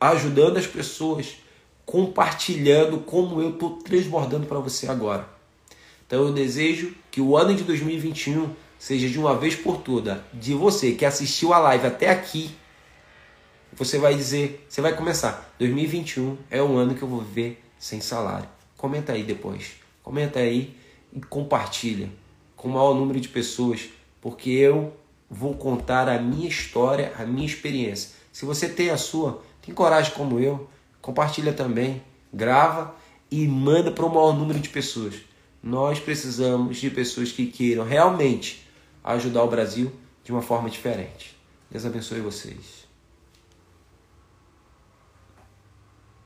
ajudando 0.00 0.56
as 0.56 0.66
pessoas, 0.66 1.36
compartilhando 1.84 2.98
como 2.98 3.40
eu 3.40 3.50
estou 3.50 3.76
transbordando 3.78 4.46
para 4.46 4.58
você 4.58 4.88
agora. 4.88 5.28
Então 6.06 6.26
eu 6.26 6.32
desejo 6.32 6.94
que 7.10 7.20
o 7.20 7.36
ano 7.36 7.54
de 7.54 7.64
2021 7.64 8.50
seja 8.78 9.08
de 9.08 9.18
uma 9.18 9.36
vez 9.36 9.54
por 9.54 9.78
toda 9.78 10.24
de 10.32 10.54
você 10.54 10.92
que 10.92 11.04
assistiu 11.04 11.52
a 11.52 11.58
live 11.58 11.86
até 11.86 12.10
aqui. 12.10 12.50
Você 13.74 13.98
vai 13.98 14.14
dizer, 14.14 14.64
você 14.68 14.80
vai 14.80 14.96
começar. 14.96 15.54
2021 15.58 16.38
é 16.50 16.62
um 16.62 16.76
ano 16.76 16.94
que 16.94 17.02
eu 17.02 17.08
vou 17.08 17.20
viver 17.20 17.62
sem 17.78 18.00
salário. 18.00 18.48
Comenta 18.76 19.12
aí 19.12 19.22
depois. 19.22 19.72
Comenta 20.02 20.38
aí 20.40 20.74
e 21.12 21.20
compartilha 21.20 22.08
com 22.56 22.68
o 22.68 22.72
maior 22.72 22.94
número 22.94 23.20
de 23.20 23.28
pessoas, 23.28 23.88
porque 24.20 24.50
eu 24.50 24.96
vou 25.30 25.54
contar 25.54 26.08
a 26.08 26.18
minha 26.18 26.48
história, 26.48 27.12
a 27.18 27.24
minha 27.24 27.46
experiência. 27.46 28.10
Se 28.32 28.44
você 28.44 28.68
tem 28.68 28.90
a 28.90 28.96
sua, 28.96 29.42
tem 29.68 29.74
coragem 29.74 30.14
como 30.14 30.40
eu, 30.40 30.66
compartilha 31.02 31.52
também, 31.52 32.02
grava 32.32 32.94
e 33.30 33.46
manda 33.46 33.90
para 33.90 34.06
o 34.06 34.08
maior 34.08 34.32
número 34.32 34.58
de 34.58 34.70
pessoas. 34.70 35.16
Nós 35.62 36.00
precisamos 36.00 36.78
de 36.78 36.88
pessoas 36.88 37.30
que 37.32 37.46
queiram 37.48 37.84
realmente 37.84 38.66
ajudar 39.04 39.42
o 39.42 39.48
Brasil 39.48 39.92
de 40.24 40.32
uma 40.32 40.40
forma 40.40 40.70
diferente. 40.70 41.36
Deus 41.70 41.84
abençoe 41.84 42.20
vocês. 42.20 42.77